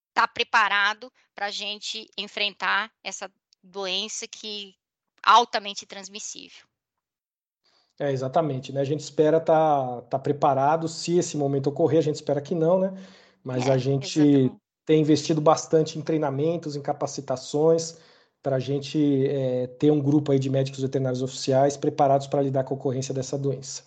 estar 0.09 0.27
tá 0.27 0.27
preparado 0.27 1.11
para 1.33 1.47
a 1.47 1.51
gente 1.51 2.07
enfrentar 2.17 2.91
essa 3.03 3.31
doença 3.63 4.27
que 4.27 4.69
é 4.69 4.87
altamente 5.23 5.85
transmissível. 5.85 6.66
É, 7.99 8.11
exatamente, 8.11 8.71
né? 8.71 8.81
A 8.81 8.83
gente 8.83 8.99
espera 8.99 9.37
estar 9.37 9.85
tá, 9.85 10.01
tá 10.01 10.19
preparado 10.19 10.87
se 10.87 11.17
esse 11.17 11.35
momento 11.35 11.67
ocorrer, 11.67 11.99
a 11.99 12.03
gente 12.03 12.15
espera 12.15 12.39
que 12.39 12.53
não, 12.53 12.79
né? 12.79 12.93
Mas 13.43 13.67
é, 13.67 13.71
a 13.71 13.77
gente 13.77 14.19
exatamente. 14.19 14.55
tem 14.85 15.01
investido 15.01 15.41
bastante 15.41 15.97
em 15.97 16.01
treinamentos, 16.01 16.75
em 16.75 16.81
capacitações, 16.81 17.97
para 18.43 18.57
a 18.57 18.59
gente 18.59 19.25
é, 19.27 19.65
ter 19.79 19.89
um 19.89 19.99
grupo 19.99 20.31
aí 20.31 20.37
de 20.37 20.49
médicos 20.49 20.81
veterinários 20.81 21.23
oficiais 21.23 21.75
preparados 21.75 22.27
para 22.27 22.41
lidar 22.41 22.63
com 22.65 22.75
a 22.75 22.77
ocorrência 22.77 23.13
dessa 23.13 23.35
doença. 23.35 23.83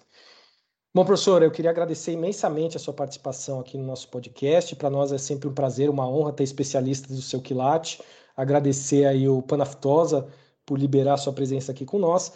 Bom, 0.92 1.04
professor, 1.04 1.40
eu 1.40 1.52
queria 1.52 1.70
agradecer 1.70 2.10
imensamente 2.10 2.76
a 2.76 2.80
sua 2.80 2.92
participação 2.92 3.60
aqui 3.60 3.78
no 3.78 3.84
nosso 3.84 4.08
podcast. 4.08 4.74
Para 4.74 4.90
nós 4.90 5.12
é 5.12 5.18
sempre 5.18 5.48
um 5.48 5.54
prazer, 5.54 5.88
uma 5.88 6.08
honra 6.08 6.32
ter 6.32 6.42
especialistas 6.42 7.14
do 7.14 7.22
seu 7.22 7.40
quilate. 7.40 8.02
Agradecer 8.36 9.06
aí 9.06 9.28
o 9.28 9.40
Panaftosa 9.40 10.26
por 10.66 10.80
liberar 10.80 11.14
a 11.14 11.16
sua 11.16 11.32
presença 11.32 11.70
aqui 11.70 11.84
com 11.84 11.98
nós 11.98 12.32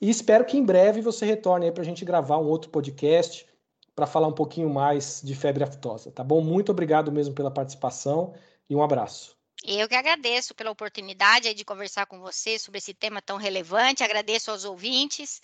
E 0.00 0.08
espero 0.08 0.44
que 0.44 0.56
em 0.56 0.64
breve 0.64 1.00
você 1.00 1.26
retorne 1.26 1.66
aí 1.66 1.72
para 1.72 1.82
a 1.82 1.86
gente 1.86 2.04
gravar 2.04 2.38
um 2.38 2.46
outro 2.46 2.70
podcast 2.70 3.46
para 3.94 4.06
falar 4.06 4.28
um 4.28 4.32
pouquinho 4.32 4.70
mais 4.70 5.20
de 5.24 5.34
febre 5.34 5.64
aftosa, 5.64 6.12
tá 6.12 6.22
bom? 6.22 6.40
Muito 6.40 6.70
obrigado 6.70 7.10
mesmo 7.10 7.34
pela 7.34 7.50
participação 7.50 8.32
e 8.70 8.76
um 8.76 8.82
abraço. 8.82 9.36
Eu 9.64 9.88
que 9.88 9.96
agradeço 9.96 10.54
pela 10.54 10.70
oportunidade 10.70 11.52
de 11.52 11.64
conversar 11.64 12.06
com 12.06 12.20
você 12.20 12.60
sobre 12.60 12.78
esse 12.78 12.94
tema 12.94 13.20
tão 13.20 13.36
relevante. 13.36 14.04
Agradeço 14.04 14.52
aos 14.52 14.64
ouvintes 14.64 15.40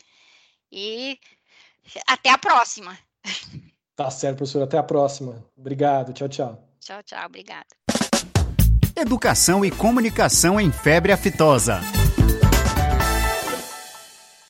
e 0.70 1.18
até 2.06 2.30
a 2.30 2.38
próxima. 2.38 2.96
Tá 3.96 4.10
certo, 4.10 4.38
professor. 4.38 4.64
Até 4.64 4.76
a 4.76 4.82
próxima. 4.82 5.44
Obrigado. 5.56 6.12
Tchau, 6.12 6.28
tchau. 6.28 6.68
Tchau, 6.80 7.00
tchau. 7.04 7.26
Obrigado. 7.26 7.68
Educação 8.96 9.64
e 9.64 9.70
comunicação 9.70 10.60
em 10.60 10.72
febre 10.72 11.12
aftosa. 11.12 11.80